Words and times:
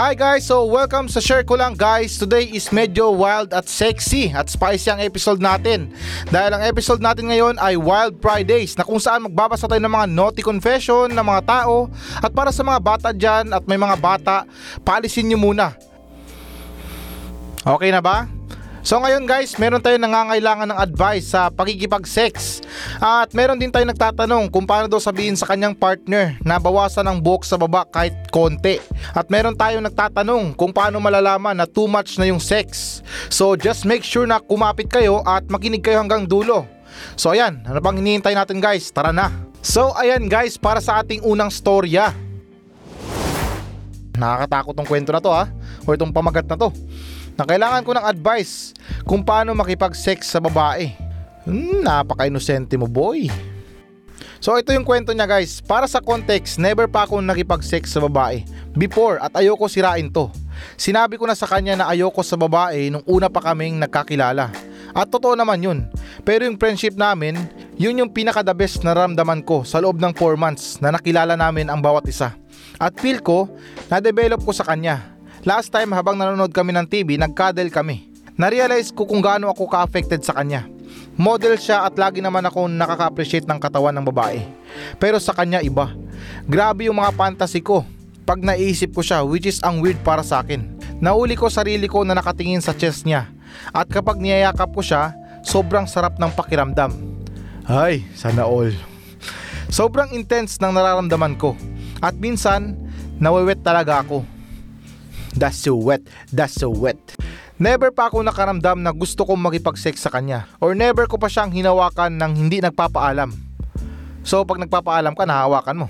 Hi 0.00 0.16
guys! 0.16 0.48
So 0.48 0.64
welcome 0.64 1.12
sa 1.12 1.20
share 1.20 1.44
ko 1.44 1.60
lang 1.60 1.76
guys. 1.76 2.16
Today 2.16 2.48
is 2.48 2.72
medyo 2.72 3.12
wild 3.12 3.52
at 3.52 3.68
sexy 3.68 4.32
at 4.32 4.48
spicy 4.48 4.88
ang 4.88 5.04
episode 5.04 5.44
natin. 5.44 5.92
Dahil 6.32 6.56
ang 6.56 6.64
episode 6.64 7.04
natin 7.04 7.28
ngayon 7.28 7.60
ay 7.60 7.76
Wild 7.76 8.16
Fridays 8.16 8.80
na 8.80 8.88
kung 8.88 8.96
saan 8.96 9.28
magbabasa 9.28 9.68
tayo 9.68 9.76
ng 9.76 9.92
mga 9.92 10.08
naughty 10.08 10.40
confession 10.40 11.12
ng 11.12 11.20
mga 11.20 11.44
tao 11.44 11.92
at 12.16 12.32
para 12.32 12.48
sa 12.48 12.64
mga 12.64 12.80
bata 12.80 13.08
dyan 13.12 13.52
at 13.52 13.60
may 13.68 13.76
mga 13.76 14.00
bata, 14.00 14.48
paalisin 14.80 15.28
nyo 15.28 15.36
muna. 15.36 15.76
Okay 17.60 17.92
na 17.92 18.00
ba? 18.00 18.39
So 18.80 18.96
ngayon 18.96 19.28
guys, 19.28 19.60
meron 19.60 19.84
tayong 19.84 20.00
nangangailangan 20.08 20.72
ng 20.72 20.78
advice 20.80 21.36
sa 21.36 21.52
pagkikipag-sex. 21.52 22.64
At 22.96 23.36
meron 23.36 23.60
din 23.60 23.68
tayong 23.68 23.92
nagtatanong 23.92 24.48
kung 24.48 24.64
paano 24.64 24.88
daw 24.88 24.96
sabihin 24.96 25.36
sa 25.36 25.44
kanyang 25.44 25.76
partner 25.76 26.40
na 26.40 26.56
bawasan 26.56 27.04
ang 27.04 27.20
buhok 27.20 27.44
sa 27.44 27.60
baba 27.60 27.84
kahit 27.84 28.16
konti. 28.32 28.80
At 29.12 29.28
meron 29.28 29.52
tayong 29.52 29.84
nagtatanong 29.84 30.56
kung 30.56 30.72
paano 30.72 30.96
malalaman 30.96 31.60
na 31.60 31.68
too 31.68 31.84
much 31.84 32.16
na 32.16 32.32
yung 32.32 32.40
sex. 32.40 33.00
So 33.28 33.52
just 33.52 33.84
make 33.84 34.00
sure 34.00 34.24
na 34.24 34.40
kumapit 34.40 34.88
kayo 34.88 35.20
at 35.28 35.44
makinig 35.52 35.84
kayo 35.84 36.00
hanggang 36.00 36.24
dulo. 36.24 36.64
So 37.20 37.36
ayan, 37.36 37.60
ano 37.68 37.84
pang 37.84 38.00
hinihintay 38.00 38.32
natin 38.32 38.64
guys? 38.64 38.88
Tara 38.88 39.12
na! 39.12 39.28
So 39.60 39.92
ayan 39.92 40.24
guys, 40.24 40.56
para 40.56 40.80
sa 40.80 41.04
ating 41.04 41.20
unang 41.20 41.52
storya. 41.52 42.16
Nakakatakot 44.16 44.72
tong 44.72 44.88
kwento 44.88 45.12
na 45.12 45.20
to 45.20 45.32
ha, 45.32 45.52
o 45.84 45.92
itong 45.92 46.12
pamagat 46.12 46.48
na 46.48 46.56
to 46.56 46.72
na 47.34 47.44
kailangan 47.46 47.84
ko 47.84 47.92
ng 47.94 48.06
advice 48.06 48.72
kung 49.04 49.20
paano 49.20 49.54
makipag-sex 49.54 50.30
sa 50.30 50.40
babae. 50.42 50.90
Hmm, 51.44 51.82
napaka-inosente 51.82 52.76
mo 52.76 52.86
boy. 52.86 53.30
So 54.40 54.56
ito 54.56 54.72
yung 54.72 54.88
kwento 54.88 55.12
niya 55.12 55.28
guys. 55.28 55.60
Para 55.60 55.84
sa 55.84 56.00
context, 56.00 56.56
never 56.56 56.88
pa 56.88 57.04
ako 57.04 57.20
nakipag-sex 57.20 57.92
sa 57.92 58.00
babae. 58.00 58.40
Before 58.72 59.20
at 59.20 59.36
ayoko 59.36 59.68
sirain 59.68 60.08
to. 60.08 60.32
Sinabi 60.80 61.20
ko 61.20 61.28
na 61.28 61.36
sa 61.36 61.48
kanya 61.48 61.76
na 61.76 61.88
ayoko 61.92 62.24
sa 62.24 62.40
babae 62.40 62.88
nung 62.88 63.04
una 63.04 63.28
pa 63.28 63.40
kaming 63.40 63.76
nagkakilala. 63.80 64.48
At 64.90 65.12
totoo 65.12 65.36
naman 65.38 65.62
yun. 65.62 65.78
Pero 66.26 66.48
yung 66.48 66.58
friendship 66.58 66.98
namin, 66.98 67.38
yun 67.78 68.00
yung 68.00 68.10
pinaka 68.10 68.42
the 68.42 68.52
best 68.56 68.82
na 68.82 68.96
ramdaman 68.96 69.44
ko 69.44 69.62
sa 69.62 69.78
loob 69.78 70.02
ng 70.02 70.12
4 70.16 70.34
months 70.34 70.82
na 70.82 70.90
nakilala 70.90 71.38
namin 71.38 71.70
ang 71.70 71.78
bawat 71.78 72.08
isa. 72.10 72.34
At 72.80 72.96
feel 72.98 73.20
ko, 73.20 73.46
na-develop 73.92 74.40
ko 74.42 74.56
sa 74.56 74.66
kanya 74.66 75.09
Last 75.40 75.72
time 75.72 75.96
habang 75.96 76.20
nanonood 76.20 76.52
kami 76.52 76.76
ng 76.76 76.84
TV, 76.84 77.16
nagkadel 77.16 77.72
kami. 77.72 78.12
Na-realize 78.36 78.92
ko 78.92 79.08
kung 79.08 79.24
gaano 79.24 79.48
ako 79.48 79.72
ka-affected 79.72 80.20
sa 80.20 80.36
kanya. 80.36 80.68
Model 81.16 81.56
siya 81.56 81.88
at 81.88 81.96
lagi 81.96 82.20
naman 82.20 82.44
ako 82.44 82.68
nakaka-appreciate 82.68 83.48
ng 83.48 83.56
katawan 83.56 83.96
ng 83.96 84.04
babae. 84.04 84.44
Pero 85.00 85.16
sa 85.16 85.32
kanya 85.32 85.64
iba. 85.64 85.96
Grabe 86.44 86.92
yung 86.92 87.00
mga 87.00 87.16
fantasy 87.16 87.64
ko 87.64 87.88
pag 88.28 88.36
naisip 88.44 88.92
ko 88.92 89.00
siya 89.00 89.24
which 89.24 89.48
is 89.48 89.64
ang 89.64 89.80
weird 89.80 89.96
para 90.04 90.20
sa 90.20 90.44
akin. 90.44 90.60
Nauli 91.00 91.40
ko 91.40 91.48
sarili 91.48 91.88
ko 91.88 92.04
na 92.04 92.12
nakatingin 92.12 92.60
sa 92.60 92.76
chest 92.76 93.08
niya. 93.08 93.32
At 93.72 93.88
kapag 93.88 94.20
niyayakap 94.20 94.76
ko 94.76 94.84
siya, 94.84 95.16
sobrang 95.40 95.88
sarap 95.88 96.20
ng 96.20 96.36
pakiramdam. 96.36 96.92
Ay, 97.64 98.04
sana 98.12 98.44
all. 98.44 98.76
Sobrang 99.72 100.12
intense 100.12 100.60
ng 100.60 100.76
nararamdaman 100.76 101.40
ko. 101.40 101.56
At 102.04 102.12
minsan, 102.20 102.76
nawewet 103.16 103.64
talaga 103.64 104.04
ako. 104.04 104.39
That's 105.34 105.62
so 105.62 105.78
wet, 105.78 106.02
that's 106.34 106.58
so 106.58 106.70
wet. 106.74 106.98
Never 107.60 107.92
pa 107.92 108.08
ako 108.08 108.24
nakaramdam 108.24 108.80
na 108.80 108.90
gusto 108.90 109.22
kong 109.22 109.38
makipag-sex 109.38 110.00
sa 110.00 110.10
kanya 110.10 110.48
or 110.58 110.72
never 110.72 111.04
ko 111.04 111.20
pa 111.20 111.28
siyang 111.28 111.52
hinawakan 111.52 112.16
ng 112.16 112.32
hindi 112.34 112.58
nagpapaalam. 112.64 113.30
So 114.24 114.42
pag 114.42 114.58
nagpapaalam 114.64 115.14
ka, 115.14 115.28
nahawakan 115.28 115.84
mo. 115.84 115.86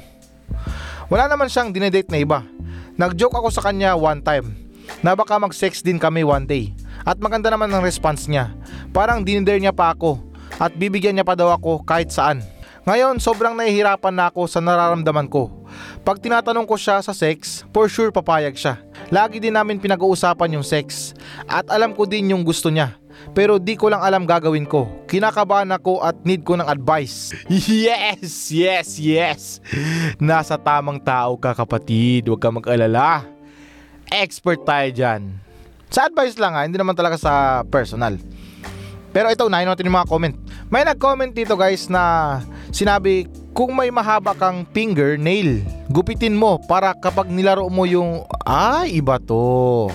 Wala 1.08 1.30
naman 1.30 1.48
siyang 1.48 1.72
dinedate 1.72 2.10
na 2.12 2.20
iba. 2.20 2.42
Nag-joke 3.00 3.38
ako 3.38 3.48
sa 3.48 3.64
kanya 3.64 3.96
one 3.96 4.20
time 4.20 4.50
na 5.00 5.14
baka 5.14 5.38
mag-sex 5.38 5.80
din 5.80 5.96
kami 5.96 6.26
one 6.26 6.44
day. 6.44 6.74
At 7.06 7.16
maganda 7.16 7.48
naman 7.48 7.72
ang 7.72 7.80
response 7.80 8.28
niya. 8.28 8.52
Parang 8.92 9.24
dinidare 9.24 9.62
niya 9.62 9.72
pa 9.72 9.94
ako 9.96 10.20
at 10.60 10.76
bibigyan 10.76 11.16
niya 11.16 11.24
pa 11.24 11.38
daw 11.38 11.54
ako 11.54 11.86
kahit 11.86 12.12
saan. 12.12 12.44
Ngayon, 12.84 13.20
sobrang 13.20 13.54
nahihirapan 13.54 14.12
na 14.12 14.28
ako 14.28 14.50
sa 14.50 14.58
nararamdaman 14.58 15.28
ko. 15.30 15.52
Pag 16.02 16.18
tinatanong 16.18 16.66
ko 16.66 16.74
siya 16.74 16.98
sa 17.04 17.14
sex, 17.14 17.62
for 17.70 17.86
sure 17.86 18.10
papayag 18.10 18.56
siya. 18.56 18.80
Lagi 19.10 19.42
din 19.42 19.58
namin 19.58 19.82
pinag-uusapan 19.82 20.54
yung 20.54 20.62
sex. 20.62 21.18
At 21.50 21.66
alam 21.66 21.98
ko 21.98 22.06
din 22.06 22.30
yung 22.30 22.46
gusto 22.46 22.70
niya. 22.70 22.94
Pero 23.34 23.58
di 23.58 23.74
ko 23.74 23.90
lang 23.90 24.00
alam 24.00 24.22
gagawin 24.22 24.64
ko. 24.70 24.86
Kinakabahan 25.10 25.74
ako 25.74 25.98
at 25.98 26.14
need 26.22 26.46
ko 26.46 26.54
ng 26.54 26.66
advice. 26.66 27.34
Yes! 27.50 28.54
Yes! 28.54 28.88
Yes! 29.02 29.40
Nasa 30.22 30.54
tamang 30.54 31.02
tao 31.02 31.34
ka 31.36 31.58
kapatid. 31.58 32.30
Huwag 32.30 32.38
ka 32.38 32.54
mag-alala. 32.54 33.26
Expert 34.14 34.62
tayo 34.62 34.88
dyan. 34.94 35.34
Sa 35.90 36.06
advice 36.06 36.38
lang 36.38 36.54
ha, 36.54 36.62
hindi 36.62 36.78
naman 36.78 36.94
talaga 36.94 37.18
sa 37.18 37.66
personal. 37.66 38.14
Pero 39.10 39.26
ito, 39.26 39.42
unahin 39.42 39.66
natin 39.66 39.90
yung 39.90 39.98
mga 39.98 40.06
comment. 40.06 40.36
May 40.70 40.86
nag-comment 40.86 41.34
dito 41.34 41.58
guys 41.58 41.90
na 41.90 42.38
sinabi, 42.70 43.26
kung 43.50 43.74
may 43.74 43.90
mahaba 43.90 44.32
kang 44.32 44.62
finger 44.70 45.18
nail, 45.18 45.60
gupitin 45.90 46.38
mo 46.38 46.62
para 46.70 46.94
kapag 46.94 47.28
nilaro 47.28 47.66
mo 47.66 47.82
yung, 47.84 48.22
ah, 48.46 48.86
iba 48.86 49.18
to. 49.18 49.90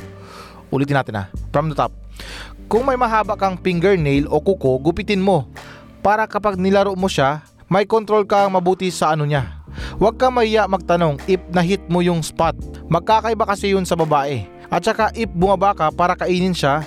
Ulitin 0.69 0.99
natin 0.99 1.15
ha, 1.15 1.25
from 1.55 1.71
the 1.71 1.77
top. 1.77 1.95
Kung 2.65 2.83
may 2.83 2.97
mahaba 2.97 3.37
kang 3.37 3.61
fingernail 3.61 4.25
o 4.25 4.41
kuko, 4.41 4.81
gupitin 4.81 5.21
mo 5.21 5.45
para 6.01 6.25
kapag 6.25 6.57
nilaro 6.57 6.97
mo 6.97 7.05
siya, 7.05 7.45
may 7.69 7.85
control 7.85 8.25
kang 8.25 8.53
mabuti 8.53 8.89
sa 8.89 9.13
ano 9.13 9.25
niya. 9.25 9.65
Huwag 9.99 10.17
kang 10.17 10.33
mahiya 10.33 10.65
magtanong 10.65 11.19
if 11.29 11.41
na-hit 11.51 11.83
mo 11.91 11.99
yung 12.01 12.23
spot. 12.23 12.55
Magkakaiba 12.87 13.45
kasi 13.45 13.75
yun 13.75 13.85
sa 13.85 13.97
babae. 13.97 14.47
At 14.71 14.81
saka 14.81 15.13
if 15.13 15.29
bumaba 15.29 15.77
ka 15.77 15.93
para 15.93 16.17
kainin 16.17 16.55
siya, 16.57 16.83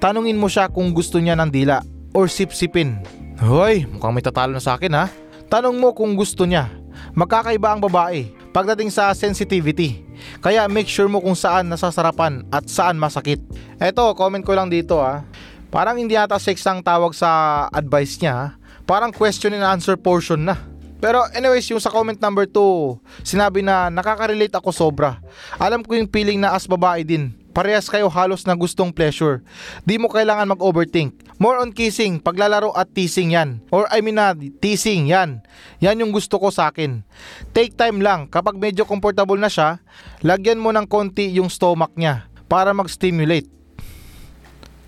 tanungin 0.00 0.38
mo 0.40 0.48
siya 0.48 0.70
kung 0.70 0.90
gusto 0.96 1.20
niya 1.20 1.36
ng 1.36 1.50
dila 1.50 1.84
or 2.16 2.26
sipsipin. 2.26 3.04
Hoy, 3.38 3.86
mukhang 3.86 4.14
may 4.16 4.24
tatalo 4.24 4.56
na 4.56 4.62
sa 4.62 4.74
akin 4.80 4.96
ha. 4.96 5.06
Tanong 5.48 5.80
mo 5.80 5.96
kung 5.96 6.12
gusto 6.12 6.44
niya. 6.44 6.68
Magkakaiba 7.16 7.72
ang 7.72 7.80
babae 7.80 8.28
pagdating 8.52 8.92
sa 8.92 9.08
sensitivity. 9.16 10.04
Kaya 10.44 10.68
make 10.68 10.84
sure 10.84 11.08
mo 11.08 11.24
kung 11.24 11.32
saan 11.32 11.72
nasasarapan 11.72 12.44
at 12.52 12.68
saan 12.68 13.00
masakit. 13.00 13.40
Eto, 13.80 14.12
comment 14.12 14.44
ko 14.44 14.52
lang 14.52 14.68
dito 14.68 15.00
ha. 15.00 15.24
Parang 15.72 15.96
hindi 15.96 16.20
ata 16.20 16.36
sex 16.36 16.60
ang 16.68 16.84
tawag 16.84 17.16
sa 17.16 17.64
advice 17.72 18.20
niya 18.20 18.32
ha. 18.36 18.46
Parang 18.84 19.08
question 19.08 19.56
and 19.56 19.64
answer 19.64 19.96
portion 19.96 20.44
na. 20.44 20.56
Pero 20.98 21.24
anyways, 21.32 21.64
yung 21.70 21.80
sa 21.80 21.94
comment 21.94 22.18
number 22.18 22.44
2, 22.44 23.24
sinabi 23.24 23.62
na 23.64 23.88
nakaka-relate 23.88 24.52
ako 24.52 24.68
sobra. 24.74 25.22
Alam 25.56 25.80
ko 25.80 25.94
yung 25.94 26.10
feeling 26.10 26.42
na 26.42 26.52
as 26.52 26.68
babae 26.68 27.06
din. 27.06 27.30
Parehas 27.58 27.90
kayo 27.90 28.06
halos 28.06 28.46
na 28.46 28.54
gustong 28.54 28.94
pleasure. 28.94 29.42
Di 29.82 29.98
mo 29.98 30.06
kailangan 30.06 30.54
mag-overthink. 30.54 31.26
More 31.42 31.58
on 31.58 31.74
kissing, 31.74 32.22
paglalaro 32.22 32.70
at 32.70 32.94
teasing 32.94 33.34
yan. 33.34 33.58
Or 33.74 33.90
I 33.90 33.98
mean 33.98 34.14
na, 34.14 34.30
teasing 34.30 35.10
yan. 35.10 35.42
Yan 35.82 35.98
yung 35.98 36.14
gusto 36.14 36.38
ko 36.38 36.54
sa 36.54 36.70
akin. 36.70 37.02
Take 37.50 37.74
time 37.74 37.98
lang. 37.98 38.30
Kapag 38.30 38.54
medyo 38.54 38.86
comfortable 38.86 39.42
na 39.42 39.50
siya, 39.50 39.82
lagyan 40.22 40.62
mo 40.62 40.70
ng 40.70 40.86
konti 40.86 41.34
yung 41.34 41.50
stomach 41.50 41.90
niya 41.98 42.30
para 42.46 42.70
mag-stimulate. 42.70 43.50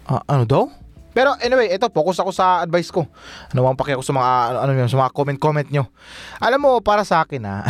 Ah, 0.07 0.23
ano 0.31 0.47
daw? 0.47 0.71
Pero 1.11 1.35
anyway, 1.43 1.71
ito 1.73 1.91
focus 1.91 2.23
ako 2.23 2.31
sa 2.31 2.63
advice 2.63 2.91
ko. 2.95 3.07
Ano 3.51 3.67
bang 3.67 3.79
paki 3.79 3.99
ako 3.99 4.05
sa 4.07 4.15
mga 4.15 4.31
ano, 4.63 4.73
ano 4.75 4.91
sa 4.91 5.01
mga 5.07 5.15
comment-comment 5.15 5.69
nyo. 5.71 5.85
Alam 6.39 6.61
mo 6.63 6.71
para 6.81 7.03
sa 7.03 7.27
akin 7.27 7.43
ha. 7.47 7.67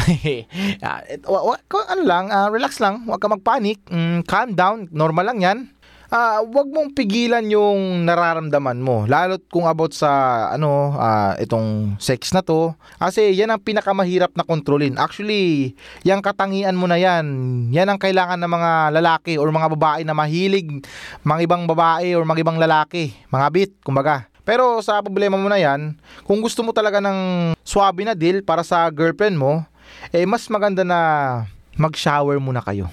ah, 0.84 1.00
wa, 1.32 1.56
ano 1.88 2.02
lang, 2.04 2.28
uh, 2.28 2.48
relax 2.52 2.78
lang, 2.78 3.04
huwag 3.08 3.20
ka 3.20 3.28
magpanic. 3.28 3.80
Mm, 3.88 4.24
calm 4.28 4.52
down, 4.52 4.78
normal 4.92 5.24
lang 5.32 5.40
'yan 5.40 5.79
uh, 6.10 6.42
wag 6.44 6.68
mong 6.68 6.92
pigilan 6.92 7.42
yung 7.48 8.04
nararamdaman 8.04 8.78
mo 8.82 9.06
lalo 9.06 9.38
kung 9.48 9.64
about 9.64 9.94
sa 9.94 10.10
ano 10.52 10.94
uh, 10.98 11.38
itong 11.38 11.96
sex 12.02 12.34
na 12.34 12.42
to 12.42 12.74
kasi 12.98 13.32
yan 13.32 13.50
ang 13.50 13.62
pinakamahirap 13.62 14.34
na 14.34 14.44
kontrolin. 14.44 14.98
Actually 14.98 15.74
yung 16.04 16.20
katangian 16.20 16.76
mo 16.76 16.90
na 16.90 16.98
yan 16.98 17.24
yan 17.70 17.88
ang 17.88 17.98
kailangan 17.98 18.38
ng 18.42 18.50
mga 18.50 18.70
lalaki 19.00 19.32
or 19.38 19.48
mga 19.48 19.70
babae 19.78 20.02
na 20.02 20.14
mahilig 20.14 20.82
mga 21.22 21.40
ibang 21.46 21.64
babae 21.64 22.12
or 22.18 22.26
mga 22.26 22.42
ibang 22.42 22.58
lalaki 22.58 23.14
mga 23.30 23.46
bit 23.54 23.72
kumbaga. 23.86 24.26
Pero 24.40 24.82
sa 24.82 24.98
problema 24.98 25.38
mo 25.38 25.46
na 25.46 25.62
yan 25.62 25.94
kung 26.26 26.42
gusto 26.42 26.66
mo 26.66 26.74
talaga 26.74 26.98
ng 26.98 27.52
swabe 27.62 28.02
na 28.02 28.18
deal 28.18 28.42
para 28.42 28.66
sa 28.66 28.90
girlfriend 28.90 29.38
mo 29.38 29.62
eh 30.10 30.26
mas 30.26 30.46
maganda 30.50 30.82
na 30.82 30.98
mag-shower 31.78 32.38
muna 32.42 32.58
kayo 32.62 32.90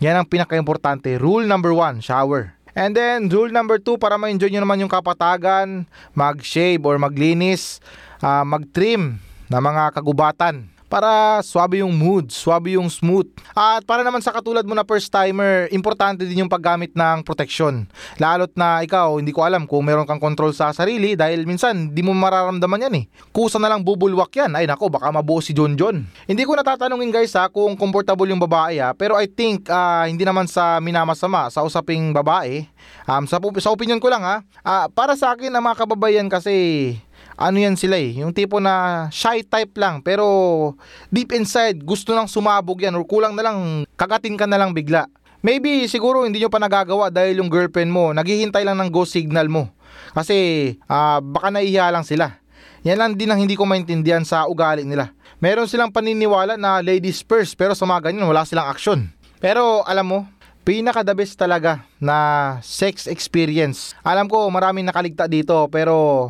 yan 0.00 0.16
ang 0.16 0.26
pinaka-importante. 0.26 1.20
Rule 1.20 1.44
number 1.44 1.76
one, 1.76 2.00
shower. 2.00 2.56
And 2.72 2.96
then, 2.96 3.28
rule 3.28 3.52
number 3.52 3.76
two, 3.76 4.00
para 4.00 4.16
ma-enjoy 4.16 4.48
nyo 4.48 4.64
naman 4.64 4.80
yung 4.80 4.92
kapatagan, 4.92 5.84
mag-shave 6.16 6.80
or 6.82 6.96
maglinis, 6.96 7.84
uh, 8.24 8.42
mag-trim 8.42 9.20
na 9.52 9.60
mga 9.60 9.92
kagubatan 9.92 10.70
para 10.90 11.38
swabe 11.46 11.86
yung 11.86 11.94
mood, 11.94 12.34
swabe 12.34 12.74
yung 12.74 12.90
smooth. 12.90 13.30
At 13.54 13.86
para 13.86 14.02
naman 14.02 14.18
sa 14.18 14.34
katulad 14.34 14.66
mo 14.66 14.74
na 14.74 14.82
first 14.82 15.06
timer, 15.06 15.70
importante 15.70 16.26
din 16.26 16.42
yung 16.42 16.50
paggamit 16.50 16.90
ng 16.98 17.22
protection. 17.22 17.86
Lalot 18.18 18.50
na 18.58 18.82
ikaw, 18.82 19.22
hindi 19.22 19.30
ko 19.30 19.46
alam 19.46 19.70
kung 19.70 19.86
meron 19.86 20.02
kang 20.02 20.18
control 20.18 20.50
sa 20.50 20.74
sarili 20.74 21.14
dahil 21.14 21.46
minsan 21.46 21.94
di 21.94 22.02
mo 22.02 22.10
mararamdaman 22.10 22.90
yan 22.90 22.94
eh. 22.98 23.04
Kusa 23.30 23.62
na 23.62 23.70
lang 23.70 23.86
bubulwak 23.86 24.34
yan. 24.34 24.58
Ay 24.58 24.66
nako, 24.66 24.90
baka 24.90 25.14
mabuo 25.14 25.38
si 25.38 25.54
John 25.54 25.78
John. 25.78 26.02
Hindi 26.26 26.42
ko 26.42 26.58
natatanungin 26.58 27.14
guys 27.14 27.38
ha 27.38 27.46
kung 27.46 27.78
comfortable 27.78 28.26
yung 28.26 28.42
babae 28.42 28.82
ha, 28.82 28.90
pero 28.90 29.14
I 29.14 29.30
think 29.30 29.70
ah, 29.70 30.10
hindi 30.10 30.26
naman 30.26 30.50
sa 30.50 30.82
minamasama 30.82 31.46
sa 31.54 31.62
usaping 31.62 32.10
babae. 32.10 32.66
Um, 33.06 33.30
sa, 33.30 33.38
sa 33.62 33.70
opinion 33.70 34.02
ko 34.02 34.10
lang 34.10 34.26
ha, 34.26 34.42
ah, 34.66 34.86
para 34.90 35.14
sa 35.14 35.38
akin 35.38 35.54
ang 35.54 35.62
mga 35.62 35.86
kababayan 35.86 36.26
kasi 36.26 36.98
ano 37.40 37.56
yan 37.56 37.72
sila 37.72 37.96
eh, 37.96 38.20
yung 38.20 38.36
tipo 38.36 38.60
na 38.60 39.08
shy 39.08 39.40
type 39.40 39.72
lang 39.80 40.04
pero 40.04 40.76
deep 41.08 41.32
inside 41.32 41.80
gusto 41.80 42.12
nang 42.12 42.28
sumabog 42.28 42.84
yan 42.84 42.92
or 42.92 43.08
kulang 43.08 43.32
na 43.32 43.48
lang 43.48 43.88
kagatin 43.96 44.36
ka 44.36 44.44
na 44.44 44.60
lang 44.60 44.76
bigla. 44.76 45.08
Maybe 45.40 45.88
siguro 45.88 46.28
hindi 46.28 46.36
nyo 46.36 46.52
pa 46.52 46.60
nagagawa 46.60 47.08
dahil 47.08 47.40
yung 47.40 47.48
girlfriend 47.48 47.88
mo 47.88 48.12
naghihintay 48.12 48.60
lang 48.60 48.76
ng 48.76 48.92
go 48.92 49.08
signal 49.08 49.48
mo. 49.48 49.72
Kasi 50.12 50.76
ah, 50.84 51.24
baka 51.24 51.48
naihiya 51.48 51.88
lang 51.88 52.04
sila. 52.04 52.36
Yan 52.84 53.00
lang 53.00 53.12
din 53.16 53.32
ang 53.32 53.40
hindi 53.40 53.56
ko 53.56 53.64
maintindihan 53.64 54.20
sa 54.20 54.44
ugali 54.44 54.84
nila. 54.84 55.16
Meron 55.40 55.64
silang 55.64 55.88
paniniwala 55.88 56.60
na 56.60 56.84
ladies 56.84 57.24
first 57.24 57.56
pero 57.56 57.72
sa 57.72 57.88
mga 57.88 58.12
ganyan 58.12 58.28
wala 58.28 58.44
silang 58.44 58.68
aksyon. 58.68 59.08
Pero 59.40 59.80
alam 59.88 60.04
mo, 60.04 60.18
pinaka 60.60 61.00
the 61.00 61.16
best 61.16 61.40
talaga 61.40 61.88
na 61.96 62.60
sex 62.60 63.08
experience. 63.08 63.96
Alam 64.04 64.28
ko 64.28 64.44
maraming 64.52 64.84
nakaligta 64.84 65.24
dito 65.24 65.72
pero 65.72 66.28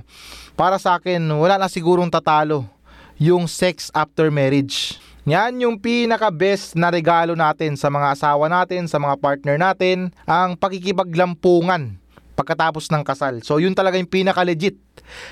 para 0.60 0.76
sa 0.76 1.00
akin 1.00 1.24
wala 1.40 1.56
na 1.56 1.72
sigurong 1.72 2.12
tatalo 2.12 2.68
yung 3.16 3.48
sex 3.48 3.88
after 3.96 4.28
marriage. 4.28 5.00
Yan 5.24 5.56
yung 5.56 5.80
pinaka 5.80 6.28
best 6.28 6.76
na 6.76 6.92
regalo 6.92 7.32
natin 7.32 7.80
sa 7.80 7.88
mga 7.88 8.12
asawa 8.12 8.44
natin, 8.44 8.84
sa 8.84 9.00
mga 9.00 9.16
partner 9.24 9.56
natin, 9.56 10.12
ang 10.28 10.60
pakikipaglampungan 10.60 11.96
pagkatapos 12.36 12.92
ng 12.92 13.00
kasal. 13.00 13.40
So 13.40 13.56
yun 13.56 13.72
talaga 13.72 13.96
yung 13.96 14.08
pinaka 14.12 14.44
legit. 14.44 14.76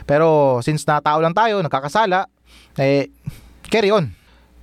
Pero 0.08 0.60
since 0.64 0.88
na 0.88 1.04
tao 1.04 1.20
lang 1.20 1.36
tayo, 1.36 1.60
nagkakasala, 1.60 2.24
eh 2.80 3.12
carry 3.68 3.92
on. 3.92 4.17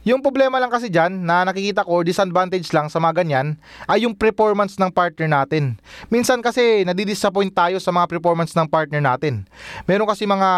Yung 0.06 0.22
problema 0.22 0.62
lang 0.62 0.69
kasi 0.69 0.94
dyan 0.94 1.25
na 1.25 1.42
nakikita 1.50 1.81
ko 1.81 2.06
disadvantage 2.06 2.69
lang 2.69 2.94
sa 2.94 3.02
mga 3.02 3.25
ganyan 3.25 3.57
ay 3.90 4.06
yung 4.06 4.13
performance 4.13 4.78
ng 4.78 4.94
partner 4.94 5.25
natin. 5.25 5.81
Minsan 6.13 6.46
kasi 6.46 6.86
nadidisappoint 6.86 7.50
tayo 7.50 7.81
sa 7.81 7.90
mga 7.90 8.06
performance 8.13 8.54
ng 8.54 8.69
partner 8.69 9.02
natin. 9.02 9.50
Meron 9.90 10.06
kasi 10.06 10.30
mga, 10.30 10.50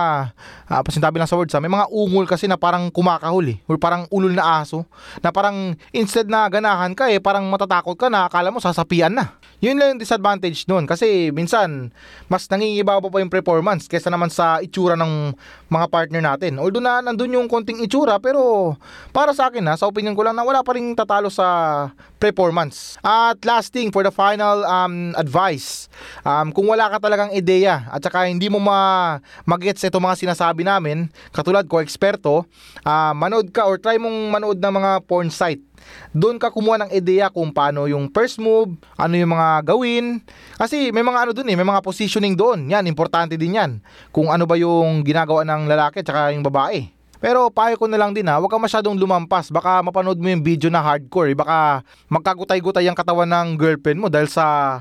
uh, 0.68 0.82
pasintabi 0.84 1.24
lang 1.24 1.32
sa 1.32 1.40
words 1.40 1.56
ha, 1.56 1.64
may 1.64 1.72
mga 1.72 1.88
ungol 1.88 2.28
kasi 2.28 2.44
na 2.52 2.60
parang 2.60 2.92
kumakahuli 2.92 3.64
or 3.72 3.80
parang 3.80 4.04
ulol 4.12 4.36
na 4.36 4.60
aso 4.60 4.84
na 5.24 5.32
parang 5.32 5.80
instead 5.96 6.28
na 6.28 6.44
ganahan 6.52 6.92
ka 6.92 7.08
eh 7.08 7.24
parang 7.24 7.48
matatakot 7.48 7.96
ka 7.96 8.12
na 8.12 8.28
akala 8.28 8.52
mo 8.52 8.60
sasapian 8.60 9.16
na. 9.16 9.40
Yun 9.64 9.80
lang 9.80 9.96
yung 9.96 10.02
disadvantage 10.04 10.68
nun 10.68 10.84
kasi 10.84 11.32
minsan 11.32 11.96
mas 12.28 12.52
nangingibabaw 12.52 13.08
pa 13.08 13.24
yung 13.24 13.32
performance 13.32 13.88
kaysa 13.88 14.12
naman 14.12 14.28
sa 14.28 14.60
itsura 14.60 15.00
ng 15.00 15.32
mga 15.72 15.88
partner 15.88 16.20
natin. 16.36 16.60
Although 16.60 16.84
na 16.84 17.00
nandun 17.00 17.32
yung 17.32 17.48
konting 17.48 17.80
itsura 17.80 18.20
pero 18.20 18.76
para 19.16 19.37
sa 19.38 19.54
akin 19.54 19.62
ha, 19.70 19.78
sa 19.78 19.86
opinion 19.86 20.18
ko 20.18 20.26
lang 20.26 20.34
na 20.34 20.42
wala 20.42 20.66
pa 20.66 20.74
rin 20.74 20.98
tatalo 20.98 21.30
sa 21.30 21.46
performance. 22.18 22.98
At 23.06 23.38
last 23.46 23.70
thing 23.70 23.94
for 23.94 24.02
the 24.02 24.10
final 24.10 24.66
um, 24.66 25.14
advice, 25.14 25.86
um, 26.26 26.50
kung 26.50 26.66
wala 26.66 26.90
ka 26.90 26.98
talagang 26.98 27.30
ideya 27.30 27.86
at 27.94 28.02
saka 28.02 28.26
hindi 28.26 28.50
mo 28.50 28.58
ma 28.58 29.22
magets 29.46 29.86
ito 29.86 30.02
mga 30.02 30.18
sinasabi 30.18 30.66
namin, 30.66 31.14
katulad 31.30 31.70
ko 31.70 31.78
eksperto, 31.78 32.50
uh, 32.82 33.14
manood 33.14 33.54
ka 33.54 33.70
or 33.70 33.78
try 33.78 34.02
mong 34.02 34.34
manood 34.34 34.58
ng 34.58 34.74
mga 34.74 34.92
porn 35.06 35.30
site 35.30 35.62
doon 36.12 36.36
ka 36.42 36.52
kumuha 36.52 36.84
ng 36.84 36.92
ideya 36.92 37.32
kung 37.32 37.54
paano 37.54 37.88
yung 37.88 38.12
first 38.12 38.42
move, 38.42 38.76
ano 38.98 39.14
yung 39.16 39.32
mga 39.32 39.64
gawin. 39.74 40.20
Kasi 40.58 40.92
may 40.92 41.06
mga 41.06 41.28
ano 41.28 41.32
doon 41.32 41.48
eh, 41.54 41.58
may 41.58 41.68
mga 41.68 41.84
positioning 41.84 42.36
doon. 42.36 42.68
Yan, 42.72 42.90
importante 42.90 43.40
din 43.40 43.56
yan. 43.56 43.72
Kung 44.12 44.34
ano 44.34 44.44
ba 44.50 44.58
yung 44.60 45.06
ginagawa 45.06 45.46
ng 45.46 45.70
lalaki 45.70 46.02
at 46.04 46.08
saka 46.08 46.34
yung 46.34 46.44
babae. 46.46 46.97
Pero 47.18 47.50
payo 47.50 47.76
ko 47.78 47.90
na 47.90 47.98
lang 47.98 48.14
din 48.14 48.26
ha, 48.30 48.38
huwag 48.38 48.50
ka 48.54 48.62
masyadong 48.62 48.94
lumampas. 48.94 49.50
Baka 49.50 49.82
mapanood 49.82 50.22
mo 50.22 50.28
yung 50.30 50.46
video 50.46 50.70
na 50.70 50.82
hardcore. 50.82 51.34
Baka 51.34 51.82
magkagutay-gutay 52.10 52.86
ang 52.86 52.98
katawan 52.98 53.30
ng 53.30 53.48
girlfriend 53.58 54.00
mo 54.02 54.08
dahil 54.08 54.30
sa 54.30 54.80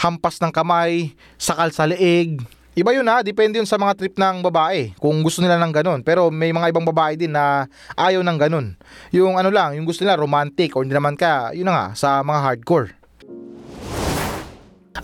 hampas 0.00 0.40
ng 0.40 0.52
kamay, 0.52 1.12
sakal 1.36 1.68
sa 1.68 1.84
leeg. 1.84 2.40
Iba 2.74 2.90
yun 2.90 3.06
ha, 3.06 3.22
depende 3.22 3.62
yun 3.62 3.70
sa 3.70 3.78
mga 3.78 3.94
trip 3.94 4.18
ng 4.18 4.42
babae. 4.42 4.98
Kung 4.98 5.22
gusto 5.22 5.38
nila 5.38 5.60
ng 5.62 5.70
ganun. 5.70 6.00
Pero 6.02 6.26
may 6.26 6.50
mga 6.50 6.74
ibang 6.74 6.82
babae 6.82 7.14
din 7.14 7.30
na 7.30 7.70
ayaw 7.94 8.18
ng 8.26 8.38
ganun. 8.40 8.74
Yung 9.14 9.38
ano 9.38 9.54
lang, 9.54 9.78
yung 9.78 9.86
gusto 9.86 10.02
nila 10.02 10.18
romantic 10.18 10.74
or 10.74 10.82
hindi 10.82 10.96
naman 10.96 11.14
ka, 11.14 11.54
yun 11.54 11.70
na 11.70 11.74
nga, 11.74 11.86
sa 11.94 12.18
mga 12.26 12.40
hardcore. 12.42 12.88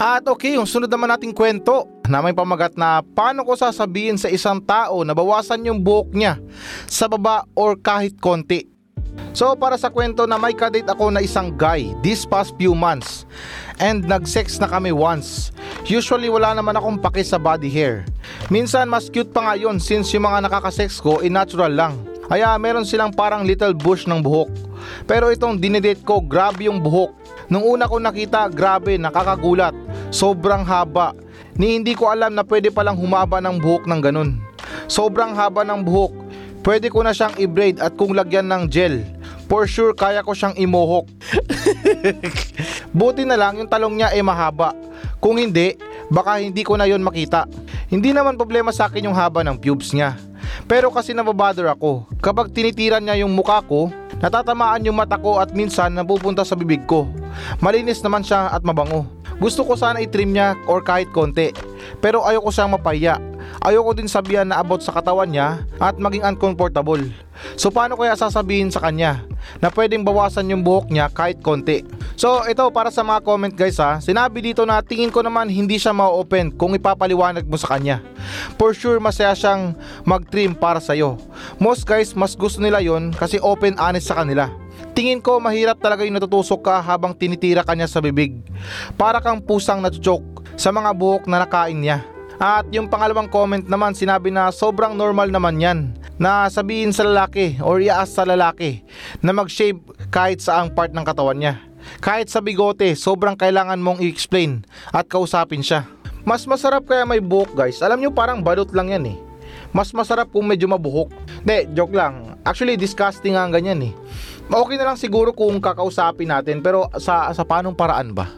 At 0.01 0.27
okay, 0.27 0.59
yung 0.59 0.67
sunod 0.67 0.91
naman 0.91 1.15
nating 1.15 1.31
kwento 1.31 2.00
na 2.11 2.19
may 2.19 2.35
pamagat 2.35 2.75
na 2.75 3.07
paano 3.15 3.47
ko 3.47 3.55
sasabihin 3.55 4.19
sa 4.19 4.27
isang 4.27 4.59
tao 4.59 5.07
na 5.07 5.15
bawasan 5.15 5.63
yung 5.63 5.79
buhok 5.79 6.11
niya 6.11 6.43
sa 6.91 7.07
baba 7.07 7.47
or 7.55 7.79
kahit 7.79 8.19
konti. 8.19 8.67
So 9.31 9.55
para 9.55 9.79
sa 9.79 9.95
kwento 9.95 10.27
na 10.27 10.35
may 10.35 10.51
kadate 10.51 10.91
ako 10.91 11.15
na 11.15 11.23
isang 11.23 11.55
guy 11.55 11.95
this 12.03 12.27
past 12.27 12.51
few 12.59 12.75
months 12.75 13.23
and 13.79 14.03
nag-sex 14.11 14.59
na 14.59 14.67
kami 14.67 14.91
once. 14.91 15.55
Usually 15.87 16.27
wala 16.27 16.51
naman 16.51 16.75
akong 16.75 16.99
paki 16.99 17.23
sa 17.23 17.39
body 17.39 17.71
hair. 17.71 18.03
Minsan 18.51 18.91
mas 18.91 19.07
cute 19.07 19.31
pa 19.31 19.47
nga 19.47 19.55
yun 19.55 19.79
since 19.79 20.11
yung 20.11 20.27
mga 20.27 20.51
nakakasex 20.51 20.99
ko 20.99 21.23
ay 21.23 21.31
natural 21.31 21.71
lang. 21.71 21.95
Kaya 22.27 22.59
meron 22.59 22.87
silang 22.87 23.15
parang 23.15 23.47
little 23.47 23.75
bush 23.75 24.11
ng 24.11 24.19
buhok. 24.19 24.51
Pero 25.07 25.31
itong 25.31 25.63
dinedate 25.63 26.03
ko 26.03 26.19
grabe 26.19 26.67
yung 26.67 26.83
buhok. 26.83 27.15
Nung 27.51 27.67
una 27.67 27.87
ko 27.87 27.99
nakita 28.03 28.51
grabe 28.51 28.99
nakakagulat 28.99 29.75
Sobrang 30.11 30.67
haba. 30.67 31.15
Ni 31.59 31.79
hindi 31.79 31.95
ko 31.95 32.11
alam 32.11 32.35
na 32.35 32.47
pwede 32.47 32.71
palang 32.71 32.99
humaba 32.99 33.43
ng 33.43 33.59
buhok 33.59 33.85
ng 33.89 34.01
ganun. 34.03 34.39
Sobrang 34.87 35.35
haba 35.35 35.67
ng 35.67 35.83
buhok. 35.83 36.13
Pwede 36.61 36.93
ko 36.93 37.01
na 37.01 37.17
siyang 37.17 37.35
i-braid 37.41 37.81
at 37.81 37.97
kung 37.97 38.13
lagyan 38.13 38.51
ng 38.51 38.69
gel. 38.69 39.01
For 39.51 39.67
sure 39.67 39.97
kaya 39.97 40.23
ko 40.23 40.31
siyang 40.31 40.55
imohok. 40.55 41.11
Buti 42.99 43.27
na 43.27 43.35
lang 43.35 43.59
yung 43.59 43.67
talong 43.67 43.99
niya 43.99 44.15
ay 44.15 44.23
mahaba. 44.23 44.71
Kung 45.19 45.43
hindi, 45.43 45.75
baka 46.07 46.39
hindi 46.39 46.63
ko 46.63 46.79
na 46.79 46.87
yon 46.87 47.03
makita. 47.03 47.51
Hindi 47.91 48.15
naman 48.15 48.39
problema 48.39 48.71
sa 48.71 48.87
akin 48.87 49.11
yung 49.11 49.19
haba 49.19 49.43
ng 49.43 49.59
pubes 49.59 49.91
niya. 49.91 50.15
Pero 50.71 50.95
kasi 50.95 51.11
nababother 51.11 51.67
ako. 51.67 52.07
Kapag 52.23 52.55
tinitiran 52.55 53.03
niya 53.03 53.27
yung 53.27 53.35
muka 53.35 53.59
ko, 53.67 53.91
natatamaan 54.23 54.87
yung 54.87 54.95
mata 54.95 55.19
ko 55.19 55.43
at 55.43 55.51
minsan 55.51 55.99
napupunta 55.99 56.47
sa 56.47 56.55
bibig 56.55 56.87
ko. 56.87 57.11
Malinis 57.59 57.99
naman 58.07 58.23
siya 58.23 58.55
at 58.55 58.63
mabango. 58.63 59.03
Gusto 59.41 59.65
ko 59.65 59.73
sana 59.73 60.05
i-trim 60.05 60.37
niya 60.37 60.53
or 60.69 60.85
kahit 60.85 61.09
konti. 61.17 61.57
Pero 62.05 62.21
ayoko 62.29 62.53
siyang 62.53 62.77
mapaya. 62.77 63.17
Ayoko 63.65 63.97
din 63.97 64.07
sabihan 64.07 64.45
na 64.45 64.61
about 64.61 64.85
sa 64.85 64.93
katawan 64.93 65.33
niya 65.33 65.65
at 65.81 65.97
maging 65.97 66.23
uncomfortable. 66.23 67.01
So 67.57 67.73
paano 67.73 67.97
kaya 67.97 68.13
sasabihin 68.13 68.69
sa 68.69 68.85
kanya 68.85 69.25
na 69.65 69.73
pwedeng 69.73 70.05
bawasan 70.05 70.53
yung 70.53 70.61
buhok 70.61 70.93
niya 70.93 71.09
kahit 71.09 71.41
konti? 71.41 71.81
So 72.21 72.45
ito 72.45 72.69
para 72.69 72.93
sa 72.93 73.01
mga 73.01 73.25
comment 73.25 73.55
guys 73.57 73.81
ha, 73.81 73.97
sinabi 73.97 74.45
dito 74.45 74.69
na 74.69 74.85
tingin 74.85 75.09
ko 75.09 75.25
naman 75.25 75.49
hindi 75.49 75.81
siya 75.81 75.97
ma-open 75.97 76.53
kung 76.53 76.77
ipapaliwanag 76.77 77.49
mo 77.49 77.57
sa 77.57 77.77
kanya. 77.77 78.05
For 78.61 78.77
sure 78.77 79.01
masaya 79.01 79.33
siyang 79.33 79.73
mag-trim 80.05 80.53
para 80.53 80.85
sa'yo. 80.85 81.17
Most 81.57 81.89
guys 81.89 82.13
mas 82.13 82.37
gusto 82.37 82.61
nila 82.61 82.85
yon 82.85 83.17
kasi 83.17 83.41
open 83.41 83.81
honest 83.81 84.13
sa 84.13 84.21
kanila. 84.21 84.53
Tingin 84.91 85.23
ko 85.23 85.39
mahirap 85.39 85.79
talaga 85.79 86.03
yung 86.03 86.19
natutusok 86.19 86.67
ka 86.67 86.77
habang 86.83 87.15
tinitira 87.15 87.63
kanya 87.63 87.87
sa 87.87 88.03
bibig. 88.03 88.43
Para 88.99 89.23
kang 89.23 89.39
pusang 89.39 89.79
natuchok 89.79 90.43
sa 90.59 90.75
mga 90.75 90.91
buhok 90.93 91.25
na 91.31 91.47
nakain 91.47 91.79
niya. 91.79 92.03
At 92.41 92.67
yung 92.73 92.89
pangalawang 92.89 93.31
comment 93.31 93.63
naman 93.69 93.95
sinabi 93.95 94.33
na 94.33 94.49
sobrang 94.51 94.97
normal 94.97 95.29
naman 95.29 95.61
yan 95.61 95.79
na 96.17 96.49
sabihin 96.49 96.91
sa 96.91 97.05
lalaki 97.05 97.61
or 97.61 97.79
iaas 97.79 98.17
sa 98.17 98.25
lalaki 98.25 98.81
na 99.21 99.31
mag-shave 99.31 99.79
kahit 100.09 100.41
sa 100.41 100.59
ang 100.59 100.73
part 100.73 100.91
ng 100.91 101.05
katawan 101.05 101.37
niya. 101.37 101.55
Kahit 102.01 102.29
sa 102.33 102.41
bigote, 102.41 102.93
sobrang 102.97 103.37
kailangan 103.37 103.81
mong 103.81 104.01
i-explain 104.05 104.65
at 104.91 105.07
kausapin 105.09 105.65
siya. 105.65 105.85
Mas 106.25 106.45
masarap 106.45 106.85
kaya 106.85 107.05
may 107.05 107.23
buhok 107.23 107.57
guys. 107.57 107.81
Alam 107.81 108.05
nyo 108.05 108.11
parang 108.13 108.43
balot 108.45 108.69
lang 108.73 108.93
yan 108.93 109.17
eh. 109.17 109.19
Mas 109.71 109.95
masarap 109.95 110.33
kung 110.35 110.45
medyo 110.51 110.67
mabuhok. 110.67 111.13
Hindi, 111.47 111.71
joke 111.79 111.95
lang. 111.95 112.37
Actually, 112.43 112.75
disgusting 112.75 113.39
ang 113.39 113.55
ganyan 113.55 113.81
eh 113.87 113.95
okay 114.51 114.77
na 114.77 114.93
lang 114.93 114.99
siguro 114.99 115.31
kung 115.31 115.63
kakausapin 115.63 116.29
natin 116.29 116.59
pero 116.59 116.91
sa 116.99 117.31
sa 117.31 117.47
panong 117.47 117.75
paraan 117.75 118.11
ba? 118.11 118.29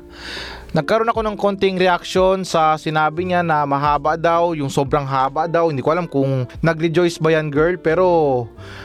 Nagkaroon 0.72 1.12
ako 1.12 1.20
ng 1.20 1.36
konting 1.36 1.76
reaction 1.76 2.48
sa 2.48 2.80
sinabi 2.80 3.28
niya 3.28 3.44
na 3.44 3.68
mahaba 3.68 4.16
daw, 4.16 4.56
yung 4.56 4.72
sobrang 4.72 5.04
haba 5.04 5.44
daw. 5.44 5.68
Hindi 5.68 5.84
ko 5.84 5.92
alam 5.92 6.08
kung 6.08 6.48
nag-rejoice 6.64 7.20
ba 7.20 7.36
yan 7.36 7.52
girl, 7.52 7.76
pero 7.76 8.06